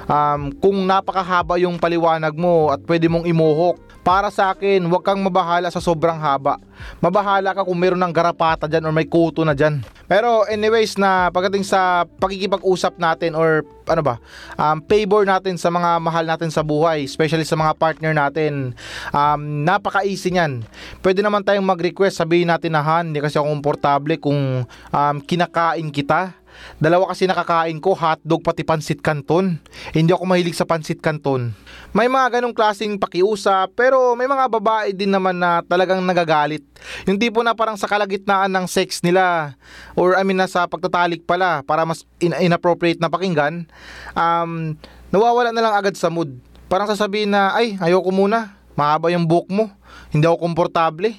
um, 0.04 0.52
kung 0.60 0.84
napakahaba 0.84 1.56
yung 1.56 1.80
paliwanag 1.80 2.36
mo 2.36 2.76
at 2.76 2.84
pwede 2.84 3.08
mong 3.08 3.24
imuhok, 3.24 3.80
Para 4.08 4.32
sa 4.32 4.56
akin, 4.56 4.88
huwag 4.88 5.04
kang 5.04 5.20
mabahala 5.20 5.68
sa 5.68 5.84
sobrang 5.84 6.16
haba. 6.16 6.56
Mabahala 7.04 7.52
ka 7.52 7.68
kung 7.68 7.76
meron 7.76 8.00
ng 8.00 8.16
garapata 8.16 8.64
dyan 8.64 8.88
or 8.88 8.96
may 8.96 9.04
kuto 9.04 9.44
na 9.44 9.52
dyan. 9.52 9.84
Pero 10.08 10.48
anyways 10.48 10.96
na 10.96 11.28
pagdating 11.28 11.68
sa 11.68 12.08
pakikipag-usap 12.16 12.96
natin 12.96 13.36
or 13.36 13.68
ano 13.84 14.00
ba, 14.00 14.16
um, 14.56 14.80
favor 14.88 15.28
natin 15.28 15.60
sa 15.60 15.68
mga 15.68 16.00
mahal 16.00 16.24
natin 16.24 16.48
sa 16.48 16.64
buhay, 16.64 17.04
especially 17.04 17.44
sa 17.44 17.60
mga 17.60 17.76
partner 17.76 18.16
natin, 18.16 18.72
um, 19.12 19.68
napaka-easy 19.68 20.32
niyan. 20.32 20.64
Pwede 21.04 21.20
naman 21.20 21.44
tayong 21.44 21.68
mag-request, 21.68 22.24
sabihin 22.24 22.48
natin 22.48 22.80
na 22.80 22.88
han, 22.88 23.12
hindi 23.12 23.20
kasi 23.20 23.36
ako 23.36 23.60
komportable 23.60 24.16
kung 24.24 24.64
um, 24.72 25.16
kinakain 25.20 25.92
kita 25.92 26.32
Dalawa 26.78 27.10
kasi 27.10 27.26
nakakain 27.26 27.82
ko, 27.82 27.98
hotdog 27.98 28.46
pati 28.46 28.62
pansit 28.62 29.02
kanton. 29.02 29.58
Hindi 29.92 30.14
ako 30.14 30.24
mahilig 30.30 30.54
sa 30.54 30.68
pansit 30.68 31.02
kanton. 31.02 31.54
May 31.96 32.06
mga 32.06 32.38
ganong 32.38 32.54
klaseng 32.54 33.02
pakiusap, 33.02 33.74
pero 33.74 34.14
may 34.14 34.30
mga 34.30 34.46
babae 34.52 34.94
din 34.94 35.10
naman 35.10 35.42
na 35.42 35.66
talagang 35.66 36.04
nagagalit. 36.06 36.62
Yung 37.10 37.18
tipo 37.18 37.42
na 37.42 37.58
parang 37.58 37.80
sa 37.80 37.90
kalagitnaan 37.90 38.54
ng 38.54 38.66
sex 38.70 39.02
nila, 39.02 39.56
or 39.98 40.14
I 40.14 40.22
mean 40.22 40.38
nasa 40.38 40.70
pagtatalik 40.70 41.26
pala, 41.26 41.66
para 41.66 41.82
mas 41.88 42.06
in- 42.22 42.38
inappropriate 42.38 43.02
na 43.02 43.10
pakinggan, 43.10 43.66
um, 44.14 44.78
nawawala 45.10 45.50
na 45.50 45.64
lang 45.64 45.74
agad 45.74 45.98
sa 45.98 46.14
mood. 46.14 46.36
Parang 46.68 46.86
sasabihin 46.86 47.32
na, 47.32 47.56
ay, 47.56 47.80
ayoko 47.80 48.12
muna, 48.12 48.60
mahaba 48.78 49.10
yung 49.10 49.26
buhok 49.26 49.48
mo, 49.50 49.72
hindi 50.14 50.28
ako 50.30 50.38
komportable. 50.46 51.16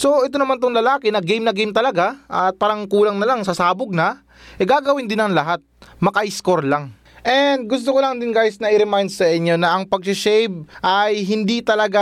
So 0.00 0.24
ito 0.24 0.40
naman 0.40 0.56
tong 0.56 0.72
lalaki 0.72 1.12
na 1.12 1.20
game 1.20 1.44
na 1.44 1.52
game 1.52 1.76
talaga 1.76 2.16
at 2.24 2.56
parang 2.56 2.88
kulang 2.88 3.20
na 3.20 3.28
lang 3.28 3.44
sasabog 3.44 3.92
na 3.92 4.24
eh 4.60 4.66
gagawin 4.68 5.08
din 5.08 5.20
ng 5.20 5.32
lahat. 5.32 5.60
Maka-score 6.00 6.64
lang. 6.64 7.00
And 7.20 7.68
gusto 7.68 7.92
ko 7.92 8.00
lang 8.00 8.16
din 8.16 8.32
guys 8.32 8.56
na 8.56 8.72
i-remind 8.72 9.12
sa 9.12 9.28
inyo 9.28 9.60
na 9.60 9.76
ang 9.76 9.84
pag-shave 9.84 10.64
ay 10.80 11.20
hindi 11.28 11.60
talaga 11.60 12.00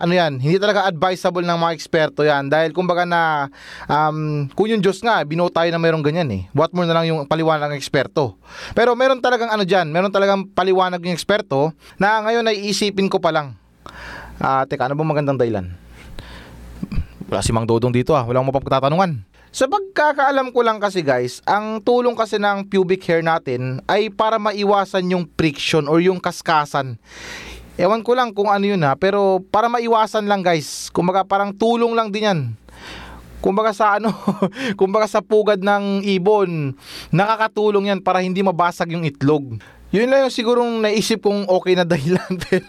ano 0.00 0.12
yan, 0.16 0.40
hindi 0.40 0.56
talaga 0.56 0.88
advisable 0.88 1.44
ng 1.44 1.58
mga 1.60 1.72
eksperto 1.76 2.24
yan 2.24 2.48
dahil 2.48 2.72
kumbaga 2.72 3.04
na 3.04 3.52
um, 3.84 4.48
kung 4.56 4.72
yung 4.72 4.80
Diyos 4.80 5.04
nga 5.04 5.20
binuo 5.20 5.52
tayo 5.52 5.68
na 5.68 5.76
mayroong 5.76 6.00
ganyan 6.00 6.28
eh. 6.32 6.42
What 6.56 6.72
more 6.72 6.88
na 6.88 6.96
lang 6.96 7.12
yung 7.12 7.28
paliwanag 7.28 7.76
ng 7.76 7.80
eksperto. 7.80 8.40
Pero 8.72 8.96
meron 8.96 9.20
talagang 9.20 9.52
ano 9.52 9.68
diyan, 9.68 9.92
meron 9.92 10.12
talagang 10.12 10.48
paliwanag 10.56 11.04
yung 11.04 11.12
eksperto 11.12 11.76
na 12.00 12.24
ngayon 12.24 12.48
ay 12.48 12.64
iisipin 12.64 13.12
ko 13.12 13.20
pa 13.20 13.36
lang. 13.36 13.60
Ah, 14.40 14.64
teka, 14.64 14.88
ano 14.88 14.96
bang 14.96 15.12
magandang 15.12 15.36
dahilan? 15.36 15.76
Wala 17.28 17.44
si 17.44 17.52
Mang 17.52 17.68
Dodong 17.68 17.92
dito 17.92 18.16
ah, 18.16 18.24
wala 18.24 18.40
akong 18.40 18.48
mapagtatanungan. 18.48 19.33
Sa 19.54 19.70
pagkakaalam 19.70 20.50
ko 20.50 20.66
lang 20.66 20.82
kasi 20.82 20.98
guys, 20.98 21.38
ang 21.46 21.78
tulong 21.78 22.18
kasi 22.18 22.42
ng 22.42 22.66
pubic 22.66 23.06
hair 23.06 23.22
natin 23.22 23.78
ay 23.86 24.10
para 24.10 24.34
maiwasan 24.34 25.14
yung 25.14 25.30
friction 25.38 25.86
or 25.86 26.02
yung 26.02 26.18
kaskasan. 26.18 26.98
Ewan 27.78 28.02
ko 28.02 28.18
lang 28.18 28.34
kung 28.34 28.50
ano 28.50 28.66
yun 28.66 28.82
ha, 28.82 28.98
pero 28.98 29.38
para 29.54 29.70
maiwasan 29.70 30.26
lang 30.26 30.42
guys. 30.42 30.90
Kumbaga 30.90 31.22
parang 31.22 31.54
tulong 31.54 31.94
lang 31.94 32.10
din 32.10 32.26
yan. 32.26 32.40
Kumbaga 33.38 33.70
sa 33.70 34.02
ano, 34.02 34.10
kumbaga 34.80 35.06
sa 35.06 35.22
pugad 35.22 35.62
ng 35.62 36.02
ibon, 36.02 36.74
nakakatulong 37.14 37.94
yan 37.94 38.02
para 38.02 38.26
hindi 38.26 38.42
mabasag 38.42 38.90
yung 38.90 39.06
itlog. 39.06 39.62
Yun 39.94 40.10
lang 40.10 40.26
yung 40.26 40.34
sigurong 40.34 40.82
naisip 40.82 41.22
kong 41.22 41.46
okay 41.46 41.78
na 41.78 41.86
dahilan 41.86 42.26
pero 42.50 42.66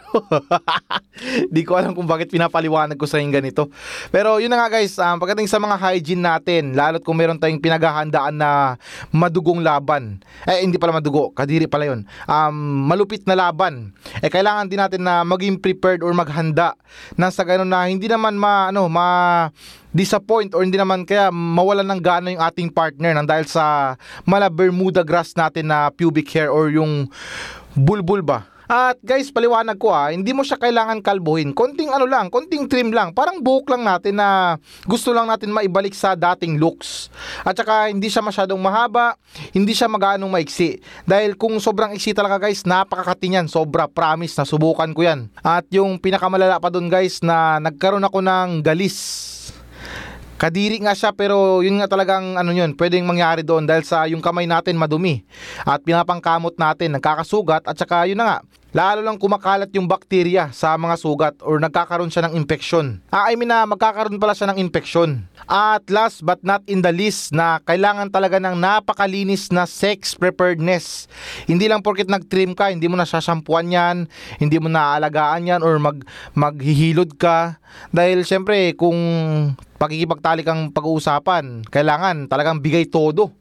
di 1.50 1.66
ko 1.66 1.74
alam 1.74 1.98
kung 1.98 2.06
bakit 2.06 2.30
pinapaliwanag 2.30 3.02
ko 3.02 3.10
sa 3.10 3.18
inyo 3.18 3.34
ganito. 3.34 3.66
Pero 4.14 4.38
yun 4.38 4.54
na 4.54 4.62
nga 4.62 4.78
guys, 4.78 4.94
um, 5.02 5.18
pagdating 5.18 5.50
sa 5.50 5.58
mga 5.58 5.74
hygiene 5.74 6.22
natin, 6.22 6.78
lalo't 6.78 7.02
kung 7.02 7.18
meron 7.18 7.42
tayong 7.42 7.58
pinaghahandaan 7.58 8.38
na 8.38 8.78
madugong 9.10 9.66
laban. 9.66 10.22
Eh 10.46 10.62
hindi 10.62 10.78
pala 10.78 11.02
madugo, 11.02 11.34
kadiri 11.34 11.66
pala 11.66 11.90
yun. 11.90 12.06
Um, 12.30 12.86
malupit 12.86 13.26
na 13.26 13.34
laban. 13.34 13.90
Eh 14.22 14.30
kailangan 14.30 14.70
din 14.70 14.78
natin 14.78 15.02
na 15.02 15.26
maging 15.26 15.58
prepared 15.58 16.06
or 16.06 16.14
maghanda 16.14 16.78
na 17.18 17.34
sa 17.34 17.42
ganun 17.42 17.74
na 17.74 17.90
hindi 17.90 18.06
naman 18.06 18.38
ma 18.38 18.70
ano 18.70 18.86
ma 18.86 19.50
disappoint 19.96 20.52
or 20.52 20.68
hindi 20.68 20.76
naman 20.76 21.08
kaya 21.08 21.32
mawalan 21.32 21.88
ng 21.88 22.02
gana 22.04 22.28
yung 22.36 22.44
ating 22.44 22.68
partner 22.68 23.16
nang 23.16 23.24
dahil 23.24 23.48
sa 23.48 23.96
mala 24.28 24.52
Bermuda 24.52 25.08
grass 25.08 25.32
natin 25.32 25.72
na 25.72 25.88
pubic 25.88 26.28
hair 26.36 26.52
or 26.52 26.68
yung 26.68 27.08
bulbul 27.72 28.20
ba. 28.20 28.52
At 28.66 28.98
guys, 29.06 29.30
paliwanag 29.30 29.78
ko 29.78 29.94
ha, 29.94 30.10
hindi 30.10 30.34
mo 30.34 30.42
siya 30.42 30.58
kailangan 30.58 31.06
kalbuhin. 31.06 31.54
Konting 31.54 31.94
ano 31.94 32.10
lang, 32.10 32.34
konting 32.34 32.66
trim 32.66 32.90
lang. 32.90 33.14
Parang 33.14 33.38
buhok 33.38 33.70
lang 33.78 33.86
natin 33.86 34.18
na 34.18 34.58
gusto 34.90 35.14
lang 35.14 35.30
natin 35.30 35.54
maibalik 35.54 35.94
sa 35.94 36.18
dating 36.18 36.58
looks. 36.58 37.14
At 37.46 37.54
saka 37.54 37.94
hindi 37.94 38.10
siya 38.10 38.26
masyadong 38.26 38.58
mahaba, 38.58 39.22
hindi 39.54 39.78
siya 39.78 39.86
magaanong 39.86 40.34
maiksi. 40.34 40.82
Dahil 41.06 41.38
kung 41.38 41.54
sobrang 41.62 41.94
iksi 41.94 42.18
talaga 42.18 42.42
guys, 42.42 42.66
napakakati 42.66 43.38
niyan. 43.38 43.46
Sobra, 43.46 43.86
promise, 43.86 44.34
nasubukan 44.34 44.90
ko 44.98 45.02
yan. 45.06 45.30
At 45.46 45.70
yung 45.70 46.02
pinakamalala 46.02 46.58
pa 46.58 46.74
dun 46.74 46.90
guys 46.90 47.22
na 47.22 47.62
nagkaroon 47.62 48.02
ako 48.02 48.18
ng 48.26 48.66
galis 48.66 48.98
Kadiri 50.36 50.84
nga 50.84 50.92
siya 50.92 51.16
pero 51.16 51.64
yun 51.64 51.80
nga 51.80 51.88
talagang 51.88 52.36
ano 52.36 52.52
yun, 52.52 52.76
pwedeng 52.76 53.08
mangyari 53.08 53.40
doon 53.40 53.64
dahil 53.64 53.88
sa 53.88 54.04
yung 54.04 54.20
kamay 54.20 54.44
natin 54.44 54.76
madumi 54.76 55.24
at 55.64 55.80
pinapangkamot 55.80 56.60
natin, 56.60 56.92
nagkakasugat 56.92 57.64
at 57.64 57.76
saka 57.80 58.04
yun 58.04 58.20
na 58.20 58.28
nga, 58.28 58.38
lalo 58.76 59.00
lang 59.00 59.16
kumakalat 59.16 59.72
yung 59.72 59.88
bakterya 59.88 60.52
sa 60.52 60.76
mga 60.76 60.96
sugat 61.00 61.36
or 61.40 61.64
nagkakaroon 61.64 62.12
siya 62.12 62.28
ng 62.28 62.36
infeksyon. 62.36 63.00
Ah, 63.08 63.32
I 63.32 63.40
mean 63.40 63.48
na 63.48 63.64
magkakaroon 63.64 64.20
pala 64.20 64.36
siya 64.36 64.52
ng 64.52 64.60
infeksyon. 64.60 65.24
At 65.48 65.88
last 65.88 66.20
but 66.28 66.44
not 66.44 66.68
in 66.68 66.84
the 66.84 66.92
least 66.92 67.32
na 67.32 67.64
kailangan 67.64 68.12
talaga 68.12 68.36
ng 68.36 68.60
napakalinis 68.60 69.56
na 69.56 69.64
sex 69.64 70.20
preparedness. 70.20 71.08
Hindi 71.48 71.72
lang 71.72 71.80
porket 71.80 72.12
nag-trim 72.12 72.52
ka, 72.52 72.76
hindi 72.76 72.92
mo 72.92 73.00
na 73.00 73.08
sasampuan 73.08 73.72
yan, 73.72 74.12
hindi 74.36 74.60
mo 74.60 74.68
na 74.68 75.00
aalagaan 75.00 75.48
yan 75.48 75.64
or 75.64 75.80
mag 75.80 76.04
maghihilod 76.36 77.16
ka. 77.16 77.56
Dahil 77.96 78.28
syempre 78.28 78.76
kung 78.76 79.00
pakikipagtalik 79.76 80.48
ang 80.48 80.72
pag-uusapan. 80.72 81.68
Kailangan 81.68 82.32
talagang 82.32 82.64
bigay 82.64 82.88
todo. 82.88 83.36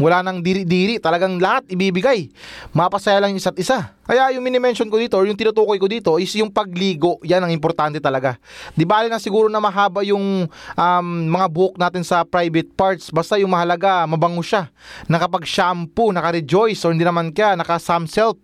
Wala 0.00 0.24
nang 0.24 0.40
diri-diri, 0.40 0.96
talagang 0.96 1.36
lahat 1.36 1.68
ibibigay. 1.68 2.32
Mapasaya 2.72 3.20
lang 3.20 3.36
yung 3.36 3.40
isa't 3.40 3.56
isa. 3.60 3.92
Kaya 4.04 4.36
yung 4.36 4.44
minimension 4.44 4.88
ko 4.88 5.00
dito 5.00 5.16
or 5.16 5.24
yung 5.24 5.36
tinutukoy 5.36 5.80
ko 5.80 5.88
dito 5.88 6.16
is 6.20 6.32
yung 6.36 6.52
pagligo. 6.52 7.20
Yan 7.24 7.44
ang 7.44 7.52
importante 7.52 8.00
talaga. 8.00 8.36
Di 8.76 8.84
bali 8.84 9.08
na 9.08 9.20
siguro 9.20 9.48
na 9.48 9.60
mahaba 9.60 10.04
yung 10.04 10.48
um, 10.76 11.06
mga 11.28 11.46
buhok 11.48 11.74
natin 11.80 12.04
sa 12.04 12.24
private 12.24 12.68
parts. 12.76 13.08
Basta 13.08 13.40
yung 13.40 13.52
mahalaga, 13.52 14.04
mabango 14.04 14.44
siya. 14.44 14.68
Nakapag-shampoo, 15.08 16.12
naka-rejoice 16.12 16.84
or 16.84 16.92
hindi 16.92 17.04
naman 17.04 17.32
kaya, 17.32 17.56
naka-sunsilk. 17.56 18.36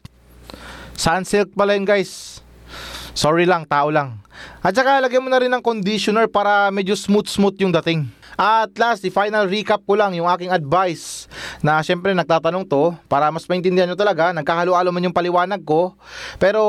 Sunsilk 0.97 1.53
pala 1.57 1.77
yun 1.77 1.85
guys. 1.89 2.41
Sorry 3.17 3.45
lang, 3.45 3.67
tao 3.69 3.89
lang. 3.93 4.21
At 4.61 4.77
saka 4.77 5.01
lagyan 5.01 5.25
mo 5.25 5.31
na 5.33 5.41
rin 5.41 5.53
ng 5.53 5.65
conditioner 5.65 6.29
para 6.29 6.69
medyo 6.69 6.93
smooth-smooth 6.93 7.57
yung 7.61 7.73
dating. 7.81 8.09
At 8.41 8.73
last, 8.81 9.05
the 9.05 9.13
final 9.13 9.45
recap 9.45 9.85
ko 9.85 10.01
lang 10.01 10.17
yung 10.17 10.25
aking 10.25 10.49
advice 10.49 11.29
na 11.61 11.85
syempre 11.85 12.17
nagtatanong 12.17 12.65
to 12.65 12.97
para 13.05 13.29
mas 13.29 13.45
maintindihan 13.45 13.85
nyo 13.85 14.01
talaga, 14.01 14.33
nagkahalo-halo 14.33 14.89
man 14.89 15.05
yung 15.05 15.17
paliwanag 15.17 15.61
ko. 15.61 15.93
Pero 16.41 16.63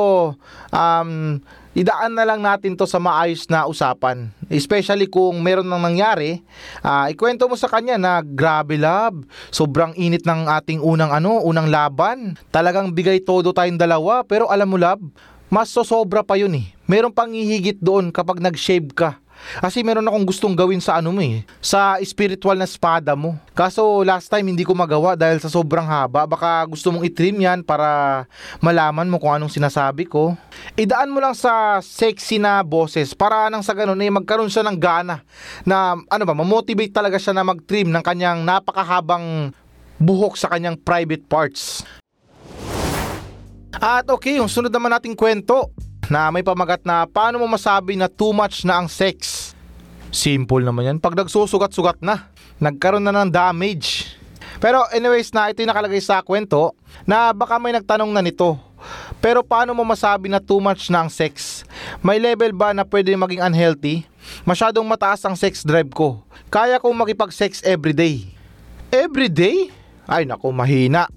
um, 0.68 1.40
idaan 1.72 2.12
na 2.12 2.28
lang 2.28 2.44
natin 2.44 2.76
to 2.76 2.84
sa 2.84 3.00
maayos 3.00 3.48
na 3.48 3.64
usapan. 3.64 4.28
Especially 4.52 5.08
kung 5.08 5.40
meron 5.40 5.64
nang 5.64 5.80
nangyari, 5.80 6.44
uh, 6.84 7.08
ikwento 7.08 7.48
mo 7.48 7.56
sa 7.56 7.72
kanya 7.72 7.96
na 7.96 8.20
grabe 8.20 8.76
love, 8.76 9.24
sobrang 9.48 9.96
init 9.96 10.28
ng 10.28 10.52
ating 10.60 10.84
unang 10.84 11.08
ano, 11.08 11.40
unang 11.40 11.72
laban. 11.72 12.36
Talagang 12.52 12.92
bigay 12.92 13.24
todo 13.24 13.56
tayong 13.56 13.80
dalawa, 13.80 14.20
pero 14.28 14.52
alam 14.52 14.68
mo 14.68 14.76
love, 14.76 15.00
mas 15.52 15.68
sosobra 15.68 16.24
pa 16.24 16.40
yun 16.40 16.56
eh. 16.56 16.72
Meron 16.88 17.12
pang 17.12 17.28
ihigit 17.28 17.76
doon 17.76 18.08
kapag 18.08 18.40
nag-shave 18.40 18.88
ka. 18.96 19.20
Kasi 19.58 19.82
meron 19.82 20.06
akong 20.06 20.24
gustong 20.24 20.54
gawin 20.54 20.78
sa 20.78 21.02
ano 21.02 21.10
mo 21.10 21.18
eh, 21.18 21.42
sa 21.58 21.98
spiritual 22.06 22.54
na 22.54 22.64
espada 22.64 23.12
mo. 23.12 23.34
Kaso 23.52 24.06
last 24.06 24.30
time 24.30 24.48
hindi 24.48 24.62
ko 24.62 24.72
magawa 24.72 25.18
dahil 25.18 25.42
sa 25.42 25.50
sobrang 25.50 25.84
haba. 25.84 26.24
Baka 26.30 26.62
gusto 26.64 26.94
mong 26.94 27.04
itrim 27.04 27.36
yan 27.36 27.60
para 27.66 28.24
malaman 28.62 29.10
mo 29.10 29.18
kung 29.18 29.34
anong 29.34 29.52
sinasabi 29.52 30.06
ko. 30.06 30.38
Idaan 30.78 31.10
mo 31.10 31.18
lang 31.18 31.34
sa 31.34 31.82
sexy 31.82 32.38
na 32.38 32.62
boses 32.62 33.12
para 33.12 33.50
nang 33.50 33.66
sa 33.66 33.74
ganun 33.74 33.98
eh 34.00 34.14
magkaroon 34.14 34.48
siya 34.48 34.64
ng 34.64 34.78
gana 34.78 35.20
na 35.66 35.98
ano 35.98 36.22
ba, 36.24 36.32
mamotivate 36.32 36.94
talaga 36.94 37.18
siya 37.18 37.34
na 37.34 37.44
mag-trim 37.44 37.90
ng 37.90 38.02
kanyang 38.06 38.46
napakahabang 38.46 39.50
buhok 39.98 40.38
sa 40.38 40.48
kanyang 40.54 40.78
private 40.78 41.26
parts. 41.26 41.82
At 43.80 44.04
okay, 44.12 44.36
yung 44.36 44.50
sunod 44.50 44.72
naman 44.72 44.92
nating 44.92 45.16
kwento 45.16 45.72
na 46.12 46.28
may 46.28 46.44
pamagat 46.44 46.84
na 46.84 47.08
paano 47.08 47.40
mo 47.40 47.48
masabi 47.48 47.96
na 47.96 48.10
too 48.10 48.36
much 48.36 48.68
na 48.68 48.82
ang 48.82 48.88
sex. 48.90 49.50
Simple 50.12 50.60
naman 50.60 50.84
yan. 50.84 50.98
Pag 51.00 51.16
nagsusugat-sugat 51.16 52.04
na, 52.04 52.28
nagkaroon 52.60 53.00
na 53.00 53.16
ng 53.16 53.32
damage. 53.32 54.12
Pero 54.60 54.84
anyways 54.92 55.32
na 55.32 55.48
ito 55.48 55.64
yung 55.64 55.72
nakalagay 55.72 56.04
sa 56.04 56.20
kwento 56.20 56.76
na 57.08 57.32
baka 57.32 57.56
may 57.56 57.72
nagtanong 57.72 58.12
na 58.12 58.20
nito. 58.20 58.60
Pero 59.24 59.40
paano 59.40 59.72
mo 59.72 59.86
masabi 59.86 60.28
na 60.28 60.42
too 60.42 60.60
much 60.60 60.92
na 60.92 61.06
ang 61.06 61.10
sex? 61.10 61.62
May 62.04 62.20
level 62.20 62.52
ba 62.52 62.74
na 62.76 62.84
pwede 62.84 63.14
maging 63.14 63.40
unhealthy? 63.40 64.04
Masyadong 64.44 64.84
mataas 64.84 65.24
ang 65.24 65.38
sex 65.38 65.64
drive 65.64 65.90
ko. 65.94 66.20
Kaya 66.52 66.76
kong 66.76 66.94
makipag-sex 66.94 67.64
everyday. 67.64 68.26
Everyday? 68.92 69.72
Ay 70.04 70.28
nako, 70.28 70.52
mahina. 70.52 71.08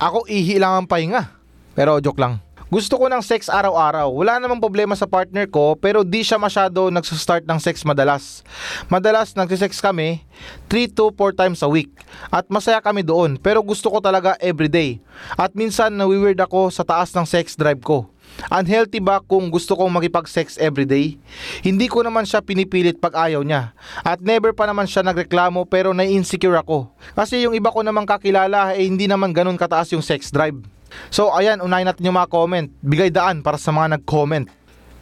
Ako 0.00 0.26
ihi 0.26 0.58
lang 0.58 0.82
ang 0.82 0.88
pahinga. 0.90 1.43
Pero 1.74 1.98
joke 1.98 2.22
lang. 2.22 2.38
Gusto 2.74 2.96
ko 2.98 3.06
ng 3.06 3.22
sex 3.22 3.46
araw-araw. 3.46 4.10
Wala 4.10 4.42
namang 4.42 4.58
problema 4.58 4.98
sa 4.98 5.06
partner 5.06 5.46
ko 5.46 5.78
pero 5.78 6.02
di 6.02 6.26
siya 6.26 6.40
masyado 6.40 6.90
nagsastart 6.90 7.46
ng 7.46 7.60
sex 7.62 7.86
madalas. 7.86 8.42
Madalas 8.90 9.36
nagsisex 9.36 9.78
kami 9.78 10.26
3 10.66 10.90
to 10.90 11.14
4 11.14 11.38
times 11.38 11.62
a 11.62 11.70
week. 11.70 11.92
At 12.34 12.50
masaya 12.50 12.82
kami 12.82 13.06
doon 13.06 13.36
pero 13.38 13.62
gusto 13.62 13.92
ko 13.92 14.02
talaga 14.02 14.34
everyday. 14.42 14.98
At 15.38 15.54
minsan 15.54 15.94
nawiweird 15.94 16.40
ako 16.40 16.72
sa 16.74 16.82
taas 16.82 17.14
ng 17.14 17.22
sex 17.22 17.54
drive 17.54 17.78
ko. 17.78 18.10
Unhealthy 18.50 18.98
ba 18.98 19.22
kung 19.22 19.46
gusto 19.54 19.78
kong 19.78 19.94
makipag-sex 19.94 20.58
everyday? 20.58 21.14
Hindi 21.62 21.86
ko 21.86 22.02
naman 22.02 22.26
siya 22.26 22.42
pinipilit 22.42 22.98
pag 22.98 23.14
ayaw 23.14 23.46
niya. 23.46 23.70
At 24.02 24.18
never 24.18 24.50
pa 24.50 24.66
naman 24.66 24.90
siya 24.90 25.06
nagreklamo 25.06 25.62
pero 25.70 25.94
nai-insecure 25.94 26.58
ako. 26.58 26.90
Kasi 27.14 27.46
yung 27.46 27.54
iba 27.54 27.70
ko 27.70 27.86
namang 27.86 28.08
kakilala 28.08 28.74
eh 28.74 28.82
hindi 28.82 29.06
naman 29.06 29.30
ganun 29.30 29.54
kataas 29.54 29.94
yung 29.94 30.02
sex 30.02 30.34
drive. 30.34 30.73
So 31.12 31.30
ayan, 31.30 31.60
unahin 31.62 31.86
natin 31.88 32.06
yung 32.06 32.16
mga 32.16 32.30
comment. 32.30 32.68
Bigay 32.82 33.10
daan 33.10 33.40
para 33.40 33.56
sa 33.56 33.70
mga 33.70 33.98
nag-comment. 33.98 34.50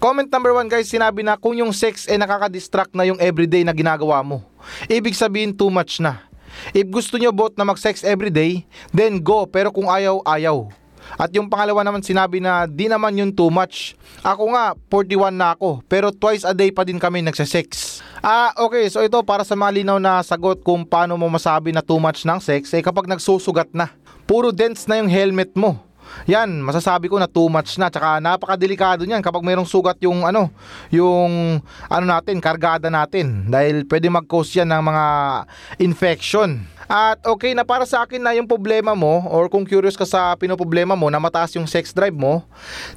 Comment 0.03 0.27
number 0.27 0.51
one 0.51 0.67
guys, 0.67 0.91
sinabi 0.91 1.23
na 1.23 1.39
kung 1.39 1.55
yung 1.55 1.71
sex 1.71 2.11
eh 2.11 2.19
nakaka-distract 2.19 2.91
na 2.99 3.07
yung 3.07 3.23
everyday 3.23 3.63
na 3.63 3.71
ginagawa 3.71 4.19
mo. 4.27 4.43
Ibig 4.91 5.15
sabihin 5.15 5.55
too 5.55 5.71
much 5.71 6.03
na. 6.03 6.27
If 6.75 6.91
gusto 6.91 7.17
nyo 7.17 7.31
both 7.31 7.55
na 7.55 7.65
mag-sex 7.65 8.03
everyday, 8.03 8.67
then 8.91 9.23
go 9.23 9.47
pero 9.47 9.71
kung 9.71 9.87
ayaw, 9.87 10.21
ayaw. 10.27 10.69
At 11.17 11.33
yung 11.33 11.49
pangalawa 11.49 11.85
naman 11.85 12.01
sinabi 12.01 12.41
na 12.41 12.65
di 12.65 12.89
naman 12.89 13.17
yun 13.17 13.31
too 13.33 13.53
much. 13.53 13.97
Ako 14.25 14.53
nga, 14.55 14.73
41 14.89 15.35
na 15.35 15.53
ako, 15.57 15.85
pero 15.89 16.09
twice 16.15 16.45
a 16.47 16.55
day 16.57 16.71
pa 16.73 16.87
din 16.87 17.01
kami 17.01 17.21
nagsasex. 17.25 18.01
Ah, 18.23 18.55
okay, 18.55 18.87
so 18.87 19.03
ito 19.03 19.19
para 19.27 19.43
sa 19.43 19.59
malinaw 19.59 19.99
na 19.99 20.23
sagot 20.23 20.63
kung 20.63 20.87
paano 20.87 21.19
mo 21.19 21.27
masabi 21.27 21.75
na 21.75 21.83
too 21.83 21.99
much 21.99 22.23
ng 22.23 22.39
sex, 22.39 22.71
eh 22.73 22.83
kapag 22.85 23.11
nagsusugat 23.11 23.75
na. 23.75 23.91
Puro 24.31 24.55
dents 24.55 24.87
na 24.87 25.03
yung 25.03 25.11
helmet 25.11 25.53
mo. 25.59 25.93
Yan, 26.29 26.63
masasabi 26.63 27.09
ko 27.09 27.17
na 27.19 27.27
too 27.27 27.49
much 27.49 27.75
na 27.81 27.89
tsaka 27.89 28.21
napakadelikado 28.21 29.03
niyan 29.03 29.25
kapag 29.25 29.43
mayroong 29.43 29.67
sugat 29.67 29.99
yung 30.05 30.23
ano, 30.23 30.53
yung 30.93 31.59
ano 31.89 32.05
natin, 32.05 32.39
kargada 32.39 32.93
natin 32.93 33.49
dahil 33.49 33.83
pwede 33.89 34.07
mag-cause 34.13 34.61
yan 34.61 34.71
ng 34.71 34.83
mga 34.83 35.05
infection. 35.83 36.63
At 36.93 37.25
okay 37.25 37.57
na 37.57 37.65
para 37.65 37.89
sa 37.89 38.05
akin 38.05 38.21
na 38.21 38.37
yung 38.37 38.45
problema 38.45 38.93
mo 38.93 39.25
or 39.33 39.49
kung 39.49 39.65
curious 39.65 39.97
ka 39.97 40.05
sa 40.05 40.37
pinoproblema 40.37 40.93
mo 40.93 41.09
na 41.09 41.17
mataas 41.17 41.57
yung 41.57 41.65
sex 41.65 41.89
drive 41.89 42.13
mo, 42.13 42.45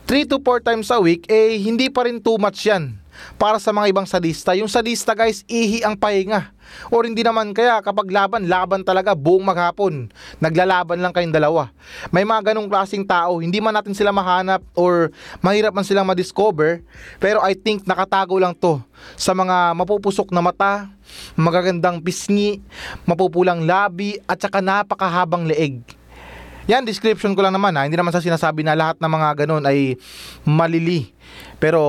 3 0.03 0.27
to 0.27 0.35
4 0.43 0.67
times 0.67 0.91
a 0.91 0.99
week 0.99 1.23
eh 1.31 1.55
hindi 1.55 1.87
pa 1.87 2.03
rin 2.03 2.19
too 2.19 2.35
much 2.35 2.67
yan 2.67 2.91
para 3.35 3.59
sa 3.59 3.71
mga 3.71 3.91
ibang 3.91 4.07
sadista. 4.07 4.55
Yung 4.57 4.69
sadista 4.69 5.13
guys, 5.13 5.43
ihi 5.47 5.83
ang 5.83 5.95
pahinga. 5.95 6.55
Or 6.89 7.05
hindi 7.05 7.21
naman 7.21 7.53
kaya 7.53 7.79
kapag 7.79 8.09
laban, 8.09 8.49
laban 8.49 8.81
talaga 8.81 9.13
buong 9.13 9.45
maghapon. 9.45 10.09
Naglalaban 10.41 10.99
lang 10.99 11.13
kayong 11.13 11.33
dalawa. 11.33 11.69
May 12.09 12.25
mga 12.25 12.51
ganong 12.51 12.69
klaseng 12.69 13.05
tao, 13.05 13.39
hindi 13.39 13.61
man 13.61 13.77
natin 13.77 13.93
sila 13.93 14.09
mahanap 14.09 14.65
or 14.73 15.13
mahirap 15.45 15.71
man 15.71 15.85
silang 15.85 16.09
madiscover. 16.09 16.81
Pero 17.21 17.41
I 17.45 17.53
think 17.53 17.85
nakatago 17.85 18.35
lang 18.41 18.57
to 18.57 18.81
sa 19.15 19.37
mga 19.37 19.77
mapupusok 19.77 20.33
na 20.33 20.41
mata, 20.41 20.89
magagandang 21.37 22.01
pisngi, 22.01 22.59
mapupulang 23.05 23.63
labi 23.63 24.17
at 24.25 24.41
saka 24.41 24.59
napakahabang 24.59 25.45
leeg. 25.45 25.85
Yan, 26.65 26.81
description 26.81 27.37
ko 27.37 27.45
lang 27.45 27.53
naman 27.53 27.77
ha. 27.77 27.85
Hindi 27.85 27.93
naman 27.93 28.09
sa 28.09 28.25
sinasabi 28.25 28.65
na 28.65 28.73
lahat 28.73 28.97
ng 28.97 29.11
mga 29.11 29.45
ganun 29.45 29.63
ay 29.69 30.01
malili. 30.41 31.13
Pero 31.59 31.81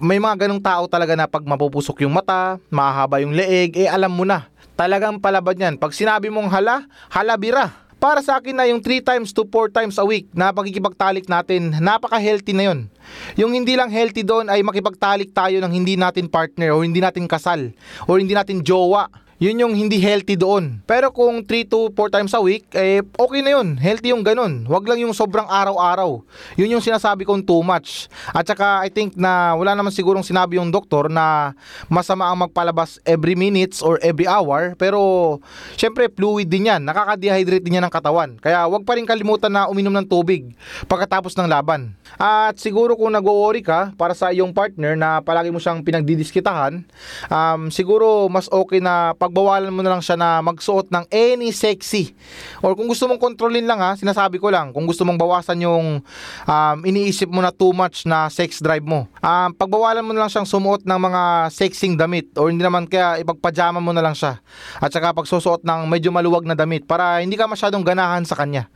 may 0.00 0.16
mga 0.16 0.46
ganung 0.46 0.62
tao 0.62 0.88
talaga 0.88 1.12
na 1.14 1.28
pag 1.28 1.44
mapupusok 1.44 2.04
yung 2.04 2.14
mata, 2.16 2.56
mahaba 2.72 3.20
yung 3.20 3.36
leeg, 3.36 3.76
eh 3.76 3.88
alam 3.88 4.12
mo 4.12 4.24
na. 4.24 4.48
Talagang 4.72 5.20
palaban 5.20 5.60
yan. 5.60 5.74
Pag 5.76 5.92
sinabi 5.92 6.32
mong 6.32 6.48
hala, 6.48 6.88
halabira. 7.12 7.70
Para 8.02 8.18
sa 8.18 8.42
akin 8.42 8.58
na 8.58 8.66
yung 8.66 8.82
3 8.82 8.98
times 8.98 9.30
to 9.30 9.46
4 9.46 9.70
times 9.70 9.94
a 9.94 10.02
week 10.02 10.26
na 10.34 10.50
pagkikipagtalik 10.50 11.30
natin, 11.30 11.70
napaka-healthy 11.78 12.50
na 12.50 12.66
yun. 12.66 12.90
Yung 13.38 13.54
hindi 13.54 13.78
lang 13.78 13.94
healthy 13.94 14.26
doon 14.26 14.50
ay 14.50 14.58
makipagtalik 14.66 15.30
tayo 15.30 15.62
ng 15.62 15.70
hindi 15.70 15.94
natin 15.94 16.26
partner 16.26 16.74
o 16.74 16.82
hindi 16.82 16.98
natin 16.98 17.30
kasal 17.30 17.70
o 18.10 18.18
hindi 18.18 18.34
natin 18.34 18.58
jowa. 18.66 19.06
Yun 19.42 19.58
yung 19.58 19.74
hindi 19.74 19.98
healthy 19.98 20.38
doon. 20.38 20.78
Pero 20.86 21.10
kung 21.10 21.42
3 21.42 21.66
to 21.66 21.90
4 21.98 22.14
times 22.14 22.30
a 22.30 22.38
week, 22.38 22.62
eh 22.78 23.02
okay 23.02 23.42
na 23.42 23.58
yun. 23.58 23.74
Healthy 23.74 24.14
yung 24.14 24.22
ganun. 24.22 24.62
Huwag 24.70 24.86
lang 24.86 25.02
yung 25.02 25.10
sobrang 25.10 25.50
araw-araw. 25.50 26.22
Yun 26.54 26.78
yung 26.78 26.84
sinasabi 26.84 27.26
kong 27.26 27.42
too 27.42 27.58
much. 27.58 28.06
At 28.30 28.46
saka 28.46 28.86
I 28.86 28.88
think 28.94 29.18
na 29.18 29.58
wala 29.58 29.74
naman 29.74 29.90
sigurong 29.90 30.22
sinabi 30.22 30.62
yung 30.62 30.70
doktor 30.70 31.10
na 31.10 31.58
masama 31.90 32.30
ang 32.30 32.38
magpalabas 32.46 33.02
every 33.02 33.34
minutes 33.34 33.82
or 33.82 33.98
every 34.06 34.30
hour. 34.30 34.78
Pero 34.78 35.42
syempre 35.74 36.06
fluid 36.06 36.46
din 36.46 36.70
yan. 36.70 36.86
Nakaka-dehydrate 36.86 37.66
din 37.66 37.82
yan 37.82 37.90
ng 37.90 37.94
katawan. 37.98 38.38
Kaya 38.38 38.62
huwag 38.70 38.86
pa 38.86 38.94
rin 38.94 39.10
kalimutan 39.10 39.50
na 39.50 39.66
uminom 39.66 39.90
ng 39.90 40.06
tubig 40.06 40.54
pagkatapos 40.86 41.34
ng 41.34 41.50
laban. 41.50 41.98
At 42.14 42.62
siguro 42.62 42.94
kung 42.94 43.10
nag-worry 43.10 43.66
ka 43.66 43.90
para 43.98 44.14
sa 44.14 44.30
iyong 44.30 44.54
partner 44.54 44.94
na 44.94 45.18
palagi 45.18 45.50
mo 45.50 45.58
siyang 45.58 45.82
pinagdidiskitahan, 45.82 46.86
um, 47.26 47.60
siguro 47.74 48.30
mas 48.30 48.46
okay 48.46 48.78
na 48.78 49.18
pagbawalan 49.32 49.72
mo 49.72 49.80
na 49.80 49.96
lang 49.96 50.04
siya 50.04 50.20
na 50.20 50.44
magsuot 50.44 50.92
ng 50.92 51.08
any 51.08 51.48
sexy. 51.56 52.12
Or 52.60 52.76
kung 52.76 52.84
gusto 52.84 53.08
mong 53.08 53.16
kontrolin 53.16 53.64
lang 53.64 53.80
ha, 53.80 53.96
sinasabi 53.96 54.36
ko 54.36 54.52
lang, 54.52 54.76
kung 54.76 54.84
gusto 54.84 55.08
mong 55.08 55.16
bawasan 55.16 55.64
yung 55.64 56.04
um, 56.44 56.76
iniisip 56.84 57.32
mo 57.32 57.40
na 57.40 57.48
too 57.48 57.72
much 57.72 58.04
na 58.04 58.28
sex 58.28 58.60
drive 58.60 58.84
mo, 58.84 59.08
um, 59.24 59.48
pagbawalan 59.56 60.04
mo 60.04 60.12
na 60.12 60.28
lang 60.28 60.30
siyang 60.30 60.44
sumuot 60.44 60.84
ng 60.84 61.00
mga 61.00 61.48
sexing 61.48 61.96
damit 61.96 62.28
or 62.36 62.52
hindi 62.52 62.60
naman 62.60 62.84
kaya 62.84 63.24
ipagpajama 63.24 63.80
mo 63.80 63.96
na 63.96 64.04
lang 64.04 64.12
siya. 64.12 64.36
At 64.84 64.92
saka 64.92 65.16
pagsusuot 65.16 65.64
ng 65.64 65.88
medyo 65.88 66.12
maluwag 66.12 66.44
na 66.44 66.52
damit 66.52 66.84
para 66.84 67.24
hindi 67.24 67.40
ka 67.40 67.48
masyadong 67.48 67.80
ganahan 67.80 68.28
sa 68.28 68.36
kanya. 68.36 68.68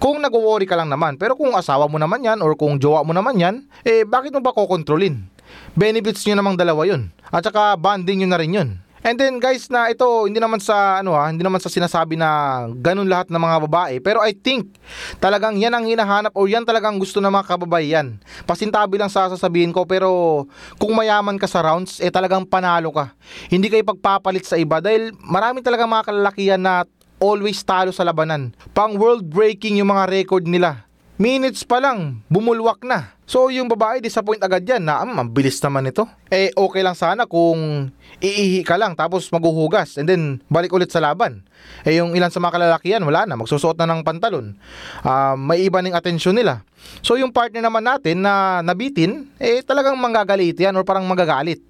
Kung 0.00 0.16
nag-worry 0.24 0.64
ka 0.64 0.80
lang 0.80 0.88
naman, 0.88 1.20
pero 1.20 1.36
kung 1.36 1.52
asawa 1.52 1.84
mo 1.92 2.00
naman 2.00 2.24
yan 2.24 2.40
or 2.40 2.56
kung 2.56 2.80
jowa 2.80 3.04
mo 3.04 3.12
naman 3.12 3.36
yan, 3.36 3.68
eh 3.84 4.08
bakit 4.08 4.32
mo 4.32 4.40
ba 4.40 4.56
kokontrolin? 4.56 5.28
Benefits 5.76 6.24
nyo 6.24 6.40
namang 6.40 6.56
dalawa 6.56 6.88
yun. 6.88 7.12
At 7.28 7.44
saka 7.44 7.76
bonding 7.76 8.24
nyo 8.24 8.28
na 8.32 8.40
rin 8.40 8.56
yun. 8.56 8.70
And 9.00 9.16
then 9.16 9.40
guys 9.40 9.72
na 9.72 9.88
ito 9.88 10.04
hindi 10.28 10.36
naman 10.36 10.60
sa 10.60 11.00
ano 11.00 11.16
ha, 11.16 11.32
hindi 11.32 11.40
naman 11.40 11.56
sa 11.56 11.72
sinasabi 11.72 12.20
na 12.20 12.64
ganun 12.84 13.08
lahat 13.08 13.32
ng 13.32 13.40
mga 13.40 13.56
babae, 13.64 13.94
pero 14.04 14.20
I 14.20 14.36
think 14.36 14.76
talagang 15.16 15.56
yan 15.56 15.72
ang 15.72 15.88
hinahanap 15.88 16.36
o 16.36 16.44
yan 16.44 16.68
talagang 16.68 17.00
gusto 17.00 17.16
ng 17.16 17.32
mga 17.32 17.48
kababaihan. 17.48 18.20
Pasintabi 18.44 19.00
lang 19.00 19.08
sa 19.08 19.32
sasabihin 19.32 19.72
ko 19.72 19.88
pero 19.88 20.44
kung 20.76 20.92
mayaman 20.92 21.40
ka 21.40 21.48
sa 21.48 21.64
rounds 21.64 21.96
eh 22.04 22.12
talagang 22.12 22.44
panalo 22.44 22.92
ka. 22.92 23.16
Hindi 23.48 23.72
kayo 23.72 23.88
pagpapalit 23.88 24.44
sa 24.44 24.60
iba 24.60 24.84
dahil 24.84 25.16
marami 25.16 25.64
talaga 25.64 25.88
mga 25.88 26.06
kalalakihan 26.12 26.60
na 26.60 26.84
always 27.20 27.60
talo 27.64 27.92
sa 27.96 28.04
labanan. 28.04 28.52
Pang 28.76 29.00
world 29.00 29.28
breaking 29.28 29.80
yung 29.80 29.92
mga 29.92 30.12
record 30.12 30.44
nila. 30.44 30.88
Minutes 31.20 31.68
pa 31.68 31.84
lang, 31.84 32.24
bumulwak 32.32 32.80
na. 32.80 33.12
So 33.30 33.46
yung 33.46 33.70
babae 33.70 34.02
disappoint 34.02 34.42
agad 34.42 34.66
yan 34.66 34.82
na 34.82 35.06
um, 35.06 35.14
ang 35.14 35.30
bilis 35.30 35.62
naman 35.62 35.86
ito. 35.86 36.02
Eh 36.34 36.50
okay 36.50 36.82
lang 36.82 36.98
sana 36.98 37.30
kung 37.30 37.86
iihi 38.18 38.66
ka 38.66 38.74
lang 38.74 38.98
tapos 38.98 39.30
maghuhugas 39.30 40.02
and 40.02 40.10
then 40.10 40.42
balik 40.50 40.74
ulit 40.74 40.90
sa 40.90 40.98
laban. 40.98 41.46
Eh 41.86 42.02
yung 42.02 42.18
ilan 42.18 42.34
sa 42.34 42.42
mga 42.42 42.58
kalalakihan 42.58 43.02
wala 43.06 43.30
na, 43.30 43.38
magsusuot 43.38 43.78
na 43.78 43.86
ng 43.86 44.02
pantalon. 44.02 44.58
Uh, 45.06 45.38
may 45.38 45.62
iba 45.62 45.78
ng 45.78 45.94
atensyon 45.94 46.34
nila. 46.34 46.66
So 47.00 47.16
yung 47.16 47.32
partner 47.32 47.64
naman 47.64 47.86
natin 47.86 48.20
na 48.20 48.60
nabitin, 48.60 49.30
eh 49.40 49.64
talagang 49.64 49.96
manggagalit 49.96 50.56
yan 50.56 50.76
or 50.76 50.84
parang 50.84 51.06
magagalit. 51.08 51.62